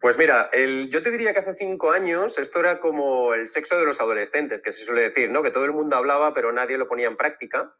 Pues 0.00 0.18
mira, 0.18 0.50
yo 0.90 1.02
te 1.02 1.12
diría 1.12 1.32
que 1.32 1.40
hace 1.40 1.54
cinco 1.54 1.92
años 1.92 2.36
esto 2.38 2.58
era 2.58 2.80
como 2.80 3.34
el 3.34 3.46
sexo 3.46 3.78
de 3.78 3.84
los 3.84 4.00
adolescentes, 4.00 4.62
que 4.62 4.72
se 4.72 4.84
suele 4.84 5.02
decir, 5.02 5.30
¿no? 5.30 5.44
Que 5.44 5.52
todo 5.52 5.64
el 5.64 5.72
mundo 5.72 5.94
hablaba, 5.94 6.34
pero 6.34 6.50
nadie 6.50 6.76
lo 6.76 6.88
ponía 6.88 7.06
en 7.06 7.16
práctica. 7.16 7.72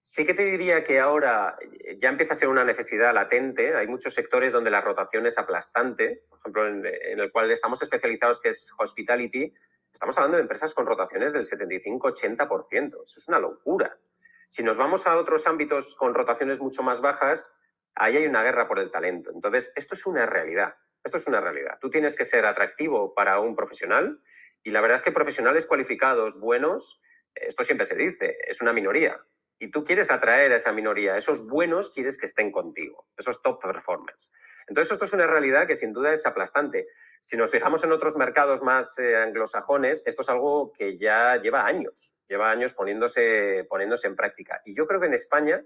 Sí 0.00 0.24
que 0.24 0.34
te 0.34 0.44
diría 0.44 0.84
que 0.84 1.00
ahora 1.00 1.56
eh, 1.60 1.98
ya 1.98 2.08
empieza 2.08 2.32
a 2.32 2.36
ser 2.36 2.48
una 2.48 2.64
necesidad 2.64 3.12
latente. 3.12 3.74
Hay 3.76 3.86
muchos 3.86 4.14
sectores 4.14 4.52
donde 4.52 4.70
la 4.70 4.80
rotación 4.80 5.26
es 5.26 5.38
aplastante. 5.38 6.24
Por 6.28 6.38
ejemplo, 6.38 6.68
en, 6.68 6.86
el 7.20 7.30
cual 7.32 7.50
estamos 7.50 7.82
especializados, 7.82 8.40
que 8.40 8.50
es 8.50 8.72
hospitality. 8.78 9.52
Estamos 9.92 10.16
hablando 10.16 10.36
de 10.36 10.42
empresas 10.42 10.74
con 10.74 10.86
rotaciones 10.86 11.32
del 11.32 11.44
75-80%. 11.44 13.04
Eso 13.04 13.20
es 13.20 13.28
una 13.28 13.38
locura. 13.38 13.98
Si 14.46 14.62
nos 14.62 14.76
vamos 14.76 15.06
a 15.06 15.16
otros 15.16 15.46
ámbitos 15.46 15.96
con 15.96 16.14
rotaciones 16.14 16.60
mucho 16.60 16.82
más 16.82 17.00
bajas, 17.00 17.54
ahí 17.94 18.16
hay 18.16 18.26
una 18.26 18.42
guerra 18.42 18.66
por 18.66 18.78
el 18.78 18.90
talento. 18.90 19.30
Entonces, 19.34 19.72
esto 19.76 19.94
es 19.94 20.06
una 20.06 20.24
realidad. 20.26 20.74
Esto 21.04 21.16
es 21.16 21.26
una 21.26 21.40
realidad. 21.40 21.78
Tú 21.80 21.90
tienes 21.90 22.16
que 22.16 22.24
ser 22.24 22.46
atractivo 22.46 23.14
para 23.14 23.40
un 23.40 23.54
profesional 23.54 24.20
y 24.62 24.70
la 24.70 24.80
verdad 24.80 24.96
es 24.96 25.02
que 25.02 25.12
profesionales 25.12 25.66
cualificados, 25.66 26.38
buenos, 26.38 27.00
esto 27.34 27.62
siempre 27.62 27.86
se 27.86 27.94
dice, 27.94 28.36
es 28.46 28.60
una 28.60 28.72
minoría 28.72 29.20
y 29.58 29.70
tú 29.70 29.84
quieres 29.84 30.10
atraer 30.10 30.52
a 30.52 30.56
esa 30.56 30.72
minoría, 30.72 31.16
esos 31.16 31.46
buenos 31.46 31.90
quieres 31.90 32.18
que 32.18 32.26
estén 32.26 32.52
contigo, 32.52 33.06
esos 33.16 33.42
top 33.42 33.60
performers. 33.60 34.30
Entonces, 34.68 34.92
esto 34.92 35.04
es 35.04 35.12
una 35.12 35.26
realidad 35.26 35.66
que 35.66 35.76
sin 35.76 35.92
duda 35.92 36.12
es 36.12 36.26
aplastante. 36.26 36.86
Si 37.20 37.36
nos 37.36 37.50
fijamos 37.50 37.82
en 37.84 37.92
otros 37.92 38.16
mercados 38.16 38.62
más 38.62 38.98
eh, 38.98 39.16
anglosajones, 39.16 40.02
esto 40.06 40.22
es 40.22 40.28
algo 40.28 40.72
que 40.72 40.98
ya 40.98 41.36
lleva 41.36 41.66
años, 41.66 42.18
lleva 42.28 42.50
años 42.50 42.74
poniéndose, 42.74 43.66
poniéndose 43.68 44.06
en 44.06 44.16
práctica. 44.16 44.60
Y 44.64 44.76
yo 44.76 44.86
creo 44.86 45.00
que 45.00 45.06
en 45.06 45.14
España 45.14 45.64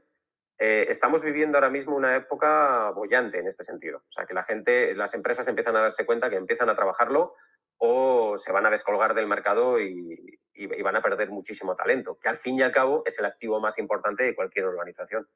eh, 0.58 0.86
estamos 0.88 1.22
viviendo 1.24 1.58
ahora 1.58 1.70
mismo 1.70 1.96
una 1.96 2.14
época 2.16 2.90
bollante 2.90 3.40
en 3.40 3.48
este 3.48 3.64
sentido. 3.64 3.98
O 4.06 4.10
sea, 4.10 4.24
que 4.24 4.34
la 4.34 4.44
gente, 4.44 4.94
las 4.94 5.12
empresas 5.14 5.46
empiezan 5.48 5.76
a 5.76 5.80
darse 5.80 6.06
cuenta 6.06 6.30
que 6.30 6.36
empiezan 6.36 6.70
a 6.70 6.76
trabajarlo 6.76 7.34
o 7.84 8.38
se 8.38 8.52
van 8.52 8.64
a 8.64 8.70
descolgar 8.70 9.12
del 9.12 9.26
mercado 9.26 9.80
y, 9.80 10.38
van 10.84 10.94
a 10.94 11.02
perder 11.02 11.30
muchísimo 11.30 11.74
talento, 11.74 12.16
que 12.16 12.28
al 12.28 12.36
fin 12.36 12.56
y 12.56 12.62
al 12.62 12.70
cabo 12.70 13.02
es 13.04 13.18
el 13.18 13.24
activo 13.24 13.58
más 13.58 13.76
importante 13.78 14.22
de 14.22 14.36
cualquier 14.36 14.66
organización. 14.66 15.26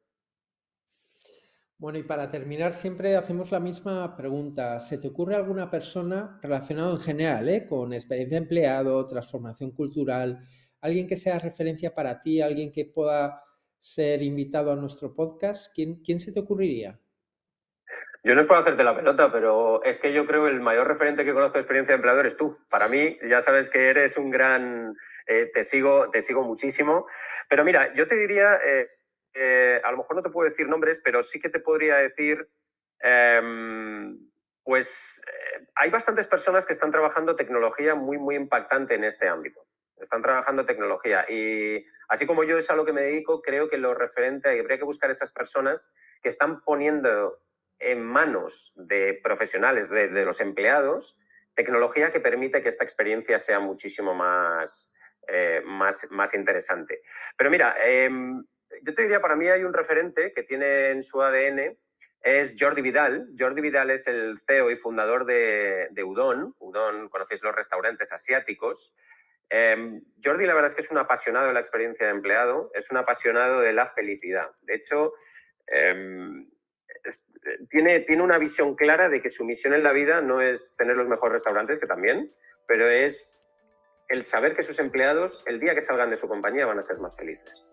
Bueno, 1.76 1.98
y 1.98 2.04
para 2.04 2.30
terminar, 2.30 2.72
siempre 2.72 3.16
hacemos 3.16 3.50
la 3.50 3.58
misma 3.58 4.16
pregunta. 4.16 4.78
¿Se 4.78 4.96
te 4.96 5.08
ocurre 5.08 5.34
alguna 5.34 5.68
persona 5.68 6.38
relacionada 6.40 6.92
en 6.92 7.00
general 7.00 7.48
eh, 7.48 7.66
con 7.66 7.92
experiencia 7.92 8.38
de 8.38 8.44
empleado, 8.44 9.04
transformación 9.06 9.72
cultural, 9.72 10.46
alguien 10.80 11.08
que 11.08 11.16
sea 11.16 11.40
referencia 11.40 11.96
para 11.96 12.20
ti, 12.20 12.40
alguien 12.40 12.70
que 12.70 12.84
pueda 12.84 13.42
ser 13.80 14.22
invitado 14.22 14.70
a 14.70 14.76
nuestro 14.76 15.12
podcast? 15.12 15.74
¿Quién, 15.74 15.96
quién 15.96 16.20
se 16.20 16.30
te 16.30 16.38
ocurriría? 16.38 17.00
Yo 18.26 18.34
no 18.34 18.40
es 18.40 18.48
por 18.48 18.56
hacerte 18.56 18.82
la 18.82 18.96
pelota, 18.96 19.30
pero 19.30 19.84
es 19.84 19.98
que 19.98 20.12
yo 20.12 20.26
creo 20.26 20.48
el 20.48 20.60
mayor 20.60 20.88
referente 20.88 21.24
que 21.24 21.32
conozco 21.32 21.52
de 21.52 21.60
experiencia 21.60 21.92
de 21.92 21.98
empleador 21.98 22.26
es 22.26 22.36
tú. 22.36 22.58
Para 22.68 22.88
mí, 22.88 23.16
ya 23.28 23.40
sabes 23.40 23.70
que 23.70 23.88
eres 23.88 24.16
un 24.16 24.32
gran... 24.32 24.96
Eh, 25.28 25.48
te, 25.54 25.62
sigo, 25.62 26.10
te 26.10 26.20
sigo 26.20 26.42
muchísimo. 26.42 27.06
Pero 27.48 27.64
mira, 27.64 27.94
yo 27.94 28.08
te 28.08 28.16
diría, 28.16 28.56
eh, 28.56 28.88
eh, 29.32 29.80
a 29.84 29.92
lo 29.92 29.98
mejor 29.98 30.16
no 30.16 30.22
te 30.24 30.30
puedo 30.30 30.50
decir 30.50 30.68
nombres, 30.68 31.00
pero 31.04 31.22
sí 31.22 31.38
que 31.38 31.50
te 31.50 31.60
podría 31.60 31.98
decir, 31.98 32.48
em, 32.98 34.18
pues 34.64 35.22
hay 35.76 35.90
bastantes 35.90 36.26
personas 36.26 36.66
que 36.66 36.72
están 36.72 36.90
trabajando 36.90 37.36
tecnología 37.36 37.94
muy, 37.94 38.18
muy 38.18 38.34
impactante 38.34 38.96
en 38.96 39.04
este 39.04 39.28
ámbito. 39.28 39.60
Están 40.00 40.22
trabajando 40.22 40.64
tecnología. 40.64 41.24
Y 41.28 41.86
así 42.08 42.26
como 42.26 42.42
yo 42.42 42.56
es 42.56 42.68
a 42.70 42.74
lo 42.74 42.84
que 42.84 42.92
me 42.92 43.02
dedico, 43.02 43.40
creo 43.40 43.68
que 43.68 43.78
lo 43.78 43.94
referente, 43.94 44.48
habría 44.48 44.78
que 44.78 44.84
buscar 44.84 45.12
esas 45.12 45.30
personas 45.30 45.88
que 46.20 46.28
están 46.28 46.60
poniendo 46.62 47.40
en 47.78 48.02
manos 48.02 48.72
de 48.76 49.20
profesionales, 49.22 49.88
de, 49.90 50.24
los 50.24 50.40
empleados, 50.40 51.18
tecnología 51.54 52.10
que 52.10 52.20
permite 52.20 52.62
que 52.62 52.68
esta 52.68 52.84
experiencia 52.84 53.38
sea 53.38 53.60
muchísimo 53.60 54.14
más, 54.14 54.92
eh, 55.28 55.62
más, 55.64 56.06
más, 56.10 56.34
interesante. 56.34 57.02
Pero 57.36 57.50
mira, 57.50 57.76
em, 57.82 58.44
yo 58.82 58.94
te 58.94 59.02
diría, 59.02 59.20
para 59.20 59.36
mí 59.36 59.48
hay 59.48 59.64
un 59.64 59.72
referente 59.72 60.32
que 60.32 60.42
tiene 60.42 60.90
en 60.90 61.02
su 61.02 61.22
ADN, 61.22 61.76
es 62.26 62.56
Jordi 62.58 62.82
Vidal. 62.82 63.28
Jordi 63.38 63.60
Vidal 63.60 63.90
es 63.90 64.08
el 64.08 64.38
CEO 64.40 64.70
y 64.70 64.76
fundador 64.76 65.26
de, 65.26 65.88
Udon. 66.04 66.54
Udon, 66.58 67.08
conocéis 67.08 67.42
los 67.44 67.54
restaurantes 67.54 68.12
asiáticos. 68.12 68.92
Em, 69.48 70.02
Jordi, 70.22 70.44
la 70.44 70.54
verdad 70.54 70.70
es 70.70 70.74
que 70.74 70.80
es 70.80 70.90
un 70.90 70.98
apasionado 70.98 71.46
de 71.46 71.52
la 71.52 71.60
experiencia 71.60 72.06
de 72.06 72.12
empleado, 72.12 72.72
es 72.74 72.90
un 72.90 72.96
apasionado 72.96 73.60
de 73.60 73.72
la 73.72 73.86
felicidad. 73.86 74.50
De 74.62 74.74
hecho, 74.74 75.12
em, 75.68 76.50
tiene, 77.70 78.00
tiene 78.00 78.22
una 78.22 78.38
visión 78.38 78.74
clara 78.74 79.08
de 79.08 79.20
que 79.20 79.30
su 79.30 79.44
misión 79.44 79.74
en 79.74 79.82
la 79.82 79.92
vida 79.92 80.20
no 80.20 80.40
es 80.40 80.74
tener 80.76 80.96
los 80.96 81.08
mejores 81.08 81.34
restaurantes, 81.34 81.78
que 81.78 81.86
también, 81.86 82.32
pero 82.66 82.88
es 82.88 83.48
el 84.08 84.22
saber 84.22 84.54
que 84.54 84.62
sus 84.62 84.78
empleados, 84.78 85.42
el 85.46 85.60
día 85.60 85.74
que 85.74 85.82
salgan 85.82 86.10
de 86.10 86.16
su 86.16 86.28
compañía, 86.28 86.66
van 86.66 86.78
a 86.78 86.82
ser 86.82 86.98
más 86.98 87.16
felices. 87.16 87.64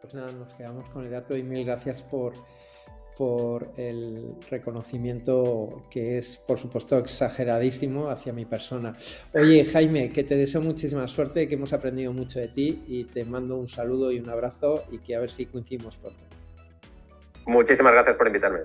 Pues 0.00 0.14
nada, 0.14 0.32
nos 0.32 0.54
quedamos 0.54 0.88
con 0.90 1.04
el 1.04 1.10
dato 1.10 1.36
y 1.36 1.42
mil 1.42 1.64
gracias 1.64 2.02
por, 2.02 2.34
por 3.16 3.72
el 3.76 4.34
reconocimiento 4.50 5.84
que 5.90 6.18
es, 6.18 6.36
por 6.36 6.58
supuesto, 6.58 6.98
exageradísimo 6.98 8.10
hacia 8.10 8.32
mi 8.32 8.44
persona. 8.44 8.96
Oye, 9.34 9.64
Jaime, 9.64 10.10
que 10.10 10.24
te 10.24 10.36
deseo 10.36 10.60
muchísima 10.60 11.06
suerte, 11.06 11.48
que 11.48 11.54
hemos 11.54 11.72
aprendido 11.72 12.12
mucho 12.12 12.38
de 12.38 12.48
ti 12.48 12.82
y 12.86 13.04
te 13.04 13.24
mando 13.24 13.56
un 13.56 13.68
saludo 13.68 14.12
y 14.12 14.18
un 14.18 14.28
abrazo 14.28 14.84
y 14.90 14.98
que 14.98 15.16
a 15.16 15.20
ver 15.20 15.30
si 15.30 15.46
coincidimos 15.46 15.96
pronto. 15.96 16.24
Muchísimas 17.46 17.92
gracias 17.92 18.16
por 18.16 18.26
invitarme. 18.26 18.60